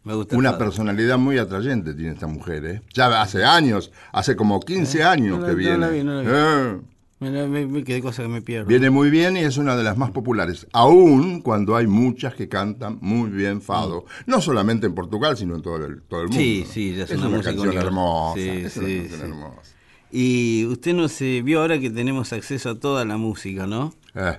Me 0.08 0.36
Una 0.36 0.56
personalidad 0.56 1.18
muy 1.18 1.36
atrayente 1.36 1.92
tiene 1.92 2.12
esta 2.12 2.26
mujer, 2.26 2.64
¿eh? 2.64 2.82
Ya 2.94 3.20
hace 3.20 3.44
años, 3.44 3.92
hace 4.12 4.36
como 4.36 4.58
15 4.58 5.04
años 5.04 5.38
no 5.38 5.44
que 5.44 5.52
no 5.52 5.58
viene. 5.58 5.78
la 5.78 5.88
vi, 5.88 6.02
no 6.02 6.14
la 6.14 6.20
vi. 6.22 6.28
Eh, 6.30 6.80
Mira, 7.20 7.46
me, 7.46 7.66
me 7.66 7.84
quedé 7.84 8.00
cosa 8.00 8.22
que 8.22 8.28
me 8.28 8.40
pierdo. 8.40 8.66
viene 8.68 8.90
muy 8.90 9.10
bien 9.10 9.36
y 9.36 9.40
es 9.40 9.58
una 9.58 9.76
de 9.76 9.82
las 9.82 9.98
más 9.98 10.12
populares, 10.12 10.66
aún 10.72 11.42
cuando 11.42 11.76
hay 11.76 11.86
muchas 11.86 12.34
que 12.34 12.48
cantan 12.48 12.98
muy 13.02 13.28
bien 13.28 13.60
fado. 13.60 14.06
No 14.26 14.40
solamente 14.40 14.86
en 14.86 14.94
Portugal, 14.94 15.36
sino 15.36 15.56
en 15.56 15.62
todo 15.62 15.84
el, 15.84 16.00
todo 16.02 16.22
el 16.22 16.28
mundo. 16.28 16.40
Mm. 16.40 16.44
Sí, 16.44 16.66
sí, 16.70 16.94
ya 16.94 17.04
es 17.04 17.10
es 17.10 17.18
una 17.18 17.26
una, 17.28 17.36
música 17.38 17.54
canción 17.56 17.76
hermosa. 17.76 18.34
Sí, 18.34 18.48
es 18.48 18.76
una 18.76 18.86
canción 18.86 19.08
sí. 19.18 19.24
hermosa. 19.24 19.72
Y 20.10 20.64
usted 20.66 20.94
no 20.94 21.08
se 21.08 21.42
vio 21.42 21.60
ahora 21.60 21.78
que 21.78 21.90
tenemos 21.90 22.32
acceso 22.32 22.70
a 22.70 22.78
toda 22.78 23.04
la 23.04 23.18
música, 23.18 23.66
¿no? 23.66 23.92
Eh, 24.14 24.38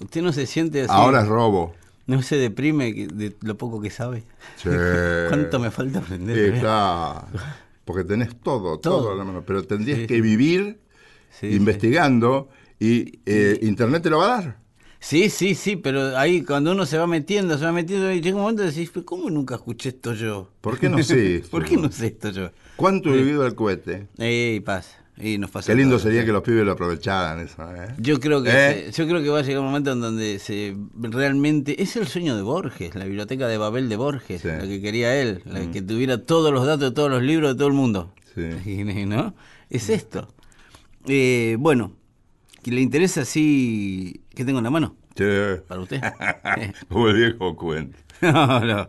Usted 0.00 0.22
no 0.22 0.32
se 0.32 0.46
siente 0.46 0.82
así. 0.82 0.90
ahora 0.92 1.22
es 1.22 1.28
robo. 1.28 1.72
No 2.08 2.22
se 2.22 2.36
deprime 2.36 2.92
de 2.92 3.36
lo 3.42 3.56
poco 3.56 3.80
que 3.80 3.90
sabe. 3.90 4.24
Sí. 4.56 4.68
¿Cuánto 5.28 5.60
me 5.60 5.70
falta 5.70 6.00
aprender? 6.00 6.36
Sí, 6.36 6.56
eh? 6.56 6.60
claro. 6.60 7.28
porque 7.84 8.02
tenés 8.04 8.34
todo, 8.40 8.78
todo, 8.80 9.02
Todo. 9.02 9.12
a 9.12 9.14
la 9.14 9.24
mano, 9.24 9.44
pero 9.46 9.62
tendrías 9.62 10.00
Sí, 10.00 10.06
que 10.08 10.20
vivir 10.20 10.80
investigando 11.42 12.48
y 12.80 13.20
eh, 13.26 13.58
Internet 13.62 14.02
te 14.02 14.10
lo 14.10 14.18
va 14.18 14.24
a 14.24 14.42
dar. 14.42 14.58
Sí, 15.00 15.30
sí, 15.30 15.54
sí, 15.54 15.76
pero 15.76 16.16
ahí 16.16 16.42
cuando 16.42 16.72
uno 16.72 16.84
se 16.84 16.98
va 16.98 17.06
metiendo, 17.06 17.56
se 17.56 17.64
va 17.64 17.72
metiendo, 17.72 18.10
y 18.12 18.20
llega 18.20 18.36
un 18.36 18.42
momento 18.42 18.64
de 18.64 18.88
"Pero 18.92 19.06
¿cómo 19.06 19.30
nunca 19.30 19.54
escuché 19.54 19.90
esto 19.90 20.12
yo? 20.14 20.50
¿Por 20.60 20.78
qué 20.78 20.88
no 20.88 21.00
sé 21.02 21.36
esto? 21.36 21.50
¿Por 21.50 21.64
qué 21.64 21.76
no 21.76 21.90
sé 21.92 22.08
esto 22.08 22.30
yo? 22.30 22.50
¿Cuánto 22.76 23.10
he 23.14 23.18
vivido 23.18 23.46
el 23.46 23.54
cohete? 23.54 24.08
Y 24.18 24.58
pasa, 24.60 24.96
y 25.20 25.38
nos 25.38 25.50
pasa 25.50 25.72
Qué 25.72 25.76
lindo 25.76 25.96
todo. 25.96 26.04
sería 26.04 26.24
que 26.24 26.32
los 26.32 26.42
pibes 26.42 26.64
lo 26.64 26.72
aprovecharan 26.72 27.40
eso, 27.40 27.62
¿eh? 27.74 27.94
Yo 27.98 28.20
creo 28.20 28.42
que 28.42 28.50
¿Eh? 28.52 28.90
yo 28.92 29.06
creo 29.08 29.22
que 29.22 29.28
va 29.30 29.40
a 29.40 29.42
llegar 29.42 29.60
un 29.60 29.66
momento 29.66 29.92
en 29.92 30.00
donde 30.00 30.38
se 30.38 30.76
realmente 30.94 31.82
es 31.82 31.96
el 31.96 32.06
sueño 32.06 32.36
de 32.36 32.42
Borges, 32.42 32.94
la 32.94 33.04
biblioteca 33.04 33.48
de 33.48 33.58
Babel 33.58 33.88
de 33.88 33.96
Borges, 33.96 34.42
Sí. 34.42 34.48
Mm. 34.48 34.58
la 34.58 34.66
que 34.66 34.80
quería 34.80 35.20
él, 35.20 35.42
la 35.44 35.70
que 35.70 35.82
tuviera 35.82 36.18
todos 36.24 36.52
los 36.52 36.64
datos 36.66 36.90
de 36.90 36.94
todos 36.94 37.10
los 37.10 37.22
libros 37.22 37.52
de 37.52 37.58
todo 37.58 37.68
el 37.68 37.74
mundo. 37.74 38.12
Sí. 38.34 38.84
¿No? 39.06 39.34
Es 39.70 39.88
esto. 39.88 40.28
Eh, 41.06 41.56
bueno, 41.58 41.92
que 42.62 42.70
le 42.70 42.80
interesa 42.80 43.22
así 43.22 44.20
¿qué 44.34 44.44
tengo 44.44 44.58
en 44.58 44.64
la 44.64 44.70
mano? 44.70 44.94
Che, 45.14 45.56
Para 45.66 45.80
usted. 45.80 46.00
como 46.88 47.08
el 47.08 47.16
viejo 47.16 47.56
cuento. 47.56 47.98
No, 48.20 48.60
no. 48.60 48.88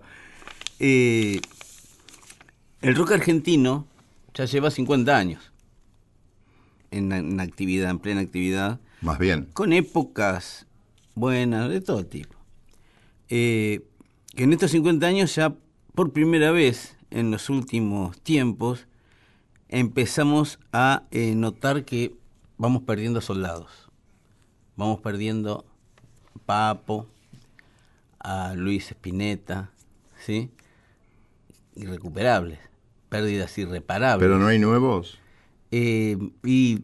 Eh, 0.79 1.39
el 2.81 2.95
rock 2.95 3.11
argentino 3.13 3.87
ya 4.33 4.45
lleva 4.45 4.71
50 4.71 5.15
años 5.17 5.48
en, 6.91 7.11
en 7.11 7.39
actividad, 7.39 7.89
en 7.89 7.99
plena 7.99 8.21
actividad, 8.21 8.79
Más 9.01 9.19
bien. 9.19 9.47
con 9.53 9.73
épocas 9.73 10.65
buenas, 11.15 11.69
de 11.69 11.81
todo 11.81 12.05
tipo. 12.05 12.35
Eh, 13.29 13.81
que 14.35 14.43
en 14.43 14.53
estos 14.53 14.71
50 14.71 15.05
años 15.05 15.35
ya 15.35 15.53
por 15.93 16.11
primera 16.13 16.51
vez 16.51 16.95
en 17.11 17.31
los 17.31 17.49
últimos 17.49 18.19
tiempos 18.21 18.87
empezamos 19.67 20.59
a 20.71 21.03
eh, 21.11 21.35
notar 21.35 21.85
que 21.85 22.15
vamos 22.57 22.83
perdiendo 22.83 23.21
soldados. 23.21 23.89
Vamos 24.75 25.01
perdiendo 25.01 25.65
a 26.35 26.39
Papo, 26.45 27.07
a 28.19 28.53
Luis 28.55 28.89
Espineta, 28.89 29.71
¿sí? 30.25 30.49
Irrecuperables, 31.75 32.59
pérdidas 33.09 33.57
irreparables. 33.57 34.25
Pero 34.25 34.39
no 34.39 34.47
hay 34.47 34.57
nuevos. 34.59 35.19
Eh, 35.71 36.17
y, 36.43 36.79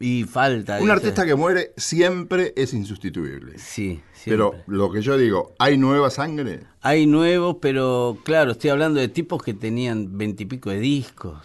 y 0.00 0.24
falta. 0.24 0.78
Un 0.80 0.90
artista 0.90 1.26
que 1.26 1.34
muere 1.34 1.72
siempre 1.76 2.52
es 2.56 2.72
insustituible. 2.74 3.58
Sí, 3.58 4.00
Pero 4.24 4.54
lo 4.66 4.90
que 4.92 5.02
yo 5.02 5.16
digo, 5.18 5.52
¿hay 5.58 5.76
nueva 5.78 6.10
sangre? 6.10 6.60
Hay 6.82 7.06
nuevos, 7.06 7.56
pero 7.60 8.18
claro, 8.24 8.52
estoy 8.52 8.70
hablando 8.70 9.00
de 9.00 9.08
tipos 9.08 9.42
que 9.42 9.54
tenían 9.54 10.16
veintipico 10.18 10.70
de 10.70 10.78
discos. 10.80 11.38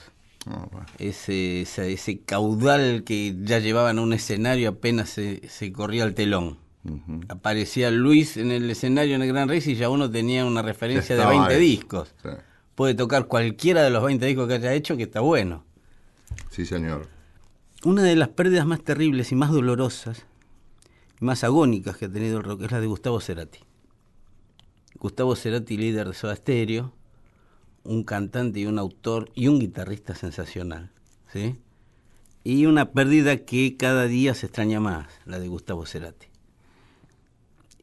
Bueno. 0.46 0.86
Ese, 1.00 1.62
ese, 1.62 1.94
ese 1.94 2.20
caudal 2.20 3.04
que 3.06 3.34
ya 3.44 3.60
llevaban 3.60 3.98
a 3.98 4.02
un 4.02 4.12
escenario 4.14 4.70
apenas 4.70 5.10
se, 5.10 5.48
se 5.48 5.72
corría 5.72 6.04
el 6.04 6.14
telón. 6.14 6.58
Aparecía 7.30 7.90
Luis 7.92 8.36
en 8.36 8.52
el 8.52 8.70
escenario 8.70 9.16
en 9.16 9.22
el 9.22 9.30
Gran 9.30 9.48
Rex 9.48 9.68
y 9.68 9.76
ya 9.76 9.90
uno 9.90 10.12
tenía 10.12 10.44
una 10.46 10.62
referencia 10.62 11.16
de 11.16 11.22
Estaba 11.22 11.48
20 11.48 11.54
eso. 11.54 11.62
discos. 11.62 12.14
Sí. 12.22 12.30
Puede 12.76 12.94
tocar 12.94 13.28
cualquiera 13.28 13.84
de 13.84 13.90
los 13.90 14.04
20 14.04 14.26
discos 14.26 14.48
que 14.50 14.56
haya 14.56 14.74
hecho 14.74 14.98
que 14.98 15.04
está 15.04 15.22
bueno. 15.22 15.64
Sí, 16.50 16.66
señor. 16.66 17.08
Una 17.84 18.04
de 18.04 18.16
las 18.16 18.30
pérdidas 18.30 18.66
más 18.66 18.84
terribles 18.84 19.32
y 19.32 19.36
más 19.36 19.52
dolorosas 19.52 20.26
más 21.24 21.44
agónicas 21.44 21.98
que 21.98 22.06
ha 22.06 22.12
tenido 22.12 22.38
el 22.38 22.44
rock 22.44 22.64
es 22.64 22.72
la 22.72 22.82
de 22.82 22.88
Gustavo 22.88 23.20
Cerati. 23.22 23.60
Gustavo 25.00 25.36
Cerati, 25.36 25.78
líder 25.78 26.10
de 26.10 26.14
Soda 26.14 26.36
Stereo, 26.36 26.94
un 27.84 28.04
cantante 28.04 28.60
y 28.60 28.66
un 28.66 28.78
autor 28.78 29.32
y 29.34 29.48
un 29.48 29.60
guitarrista 29.60 30.16
sensacional, 30.16 30.92
¿sí? 31.32 31.56
Y 32.44 32.66
una 32.66 32.92
pérdida 32.92 33.38
que 33.38 33.78
cada 33.78 34.06
día 34.06 34.34
se 34.34 34.48
extraña 34.48 34.80
más, 34.80 35.08
la 35.26 35.40
de 35.40 35.48
Gustavo 35.48 35.86
Cerati. 35.86 36.28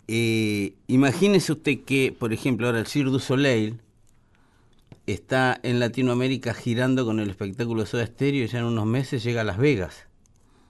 Eh, 0.07 0.75
imagínese 0.87 1.53
usted 1.53 1.81
que, 1.85 2.15
por 2.17 2.33
ejemplo, 2.33 2.67
ahora 2.67 2.81
el 2.81 2.87
Cirque 2.87 3.11
du 3.11 3.21
Soleil 3.21 3.81
está 5.13 5.59
en 5.63 5.81
Latinoamérica 5.81 6.55
girando 6.55 7.05
con 7.05 7.21
el 7.21 7.31
espectáculo 7.31 7.83
de 7.83 7.87
Soda 7.89 8.07
Stereo 8.07 8.45
y 8.45 8.49
ya 8.49 8.59
en 8.61 8.65
unos 8.67 8.87
meses 8.87 9.23
llega 9.23 9.41
a 9.43 9.45
Las 9.45 9.59
Vegas, 9.59 10.07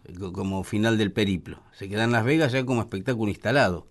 eh, 0.05 0.15
co- 0.19 0.33
como 0.33 0.63
final 0.65 0.99
del 0.99 1.13
periplo. 1.13 1.63
Se 1.73 1.89
queda 1.89 2.05
en 2.05 2.13
Las 2.13 2.25
Vegas 2.25 2.53
ya 2.53 2.65
como 2.65 2.81
espectáculo 2.81 3.31
instalado, 3.31 3.87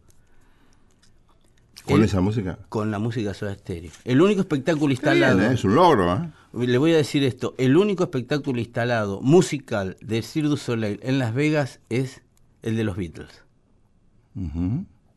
¿Con 1.86 2.00
El- 2.02 2.06
esa 2.06 2.22
música? 2.22 2.60
con 2.70 2.91
la 2.91 3.00
música 3.00 3.34
Soda 3.34 3.56
Stereo. 3.56 3.91
El 4.06 4.22
único 4.22 4.41
espectáculo 4.41 4.88
bien, 4.88 4.91
instalado... 4.91 5.41
¿eh? 5.41 5.54
Es 5.54 5.64
un 5.64 5.76
logro, 5.76 6.14
¿eh? 6.14 6.30
Le 6.68 6.78
voy 6.78 6.93
a 6.93 6.97
decir 6.97 7.24
esto, 7.24 7.56
el 7.58 7.78
único 7.78 8.04
espectáculo 8.04 8.60
instalado 8.60 9.22
musical 9.22 9.97
del 10.02 10.24
Cirque 10.24 10.50
du 10.50 10.58
Soleil 10.58 11.00
en 11.04 11.18
Las 11.20 11.34
Vegas 11.34 11.80
es 11.89 12.22
el 12.64 12.76
de 12.76 12.84
los 12.84 12.97
Beatles. 12.97 13.43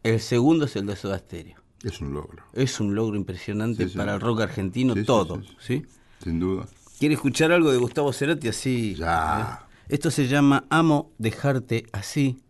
El 0.03 0.21
segundo 0.21 0.65
es 0.67 0.77
el 0.77 0.87
de 0.87 0.97
Soda 0.97 1.19
Stereo. 1.19 1.57
Es 1.85 2.01
un 2.01 2.15
logro, 2.15 2.45
Es 2.53 2.81
un 2.81 2.95
logro 2.95 3.17
impresionante 3.17 3.89
Sí, 3.89 3.97
para 3.97 4.15
el 4.15 4.21
rock 4.21 4.43
argentino 4.43 4.95
Sí, 4.95 5.05
todo, 5.05 5.43
sí, 5.59 5.85
sin 6.23 6.39
duda. 6.39 6.67
¿Quiere 6.99 7.15
escuchar 7.15 7.51
algo 7.51 7.73
de 7.73 7.79
Gustavo 7.79 8.13
Cerati 8.13 8.49
así? 8.49 8.95
Ya. 8.95 9.67
¿eh? 9.69 9.73
Esto 9.89 10.11
se 10.11 10.29
llama 10.29 10.65
Amo 10.71 11.11
dejarte 11.19 11.87
así. 11.93 12.41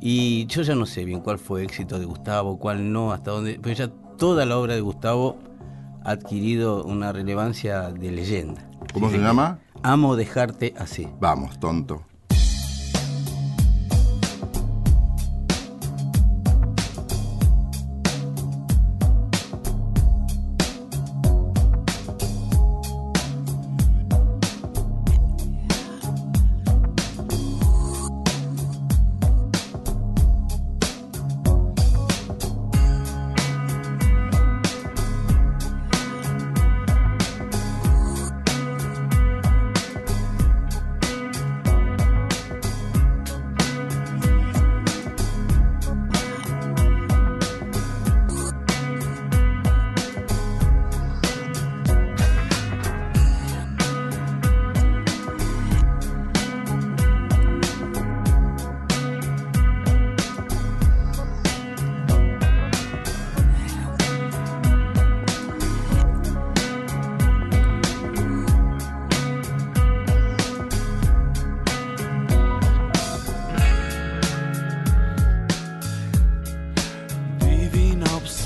Y 0.00 0.46
yo 0.46 0.62
ya 0.62 0.74
no 0.74 0.86
sé 0.86 1.04
bien 1.04 1.20
cuál 1.20 1.38
fue 1.38 1.62
éxito 1.62 1.98
de 1.98 2.06
Gustavo, 2.06 2.58
cuál 2.58 2.92
no, 2.92 3.12
hasta 3.12 3.32
dónde. 3.32 3.58
Pero 3.62 3.74
ya 3.74 3.88
toda 4.16 4.46
la 4.46 4.56
obra 4.56 4.74
de 4.74 4.80
Gustavo 4.80 5.38
ha 6.04 6.12
adquirido 6.12 6.84
una 6.84 7.12
relevancia 7.12 7.90
de 7.90 8.10
leyenda. 8.12 8.68
¿Cómo 8.92 9.10
se 9.10 9.18
llama? 9.18 9.58
Amo 9.82 10.16
dejarte 10.16 10.74
así. 10.78 11.06
Vamos, 11.20 11.60
tonto. 11.60 12.02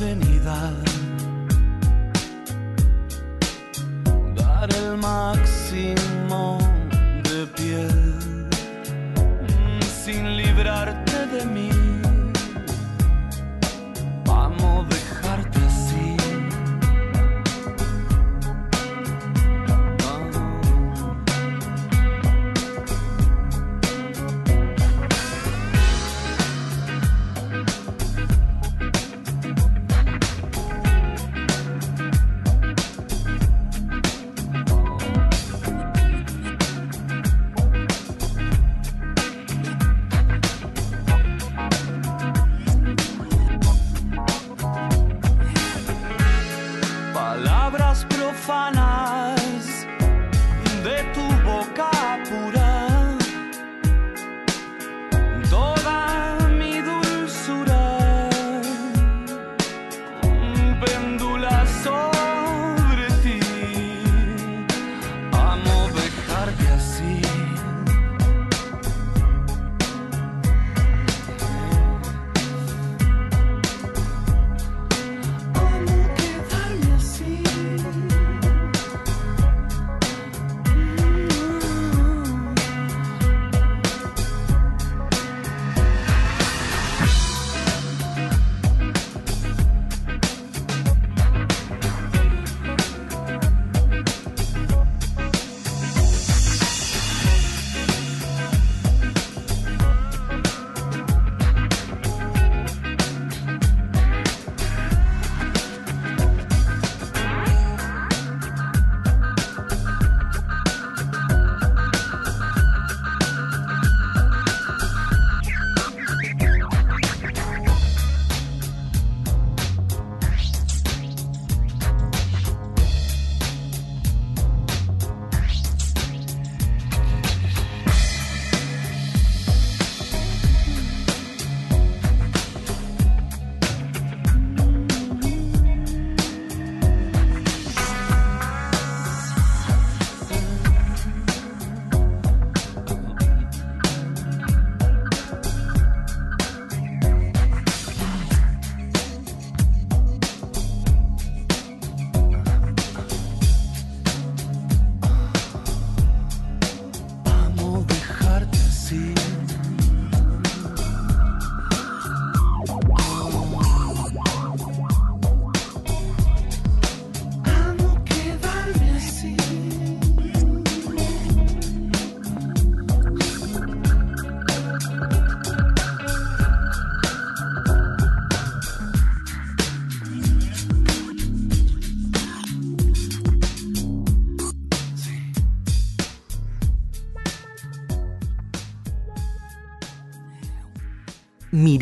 Obscenidad. 0.01 0.73
Dar 4.35 4.69
el 4.75 4.97
máximo 4.97 6.60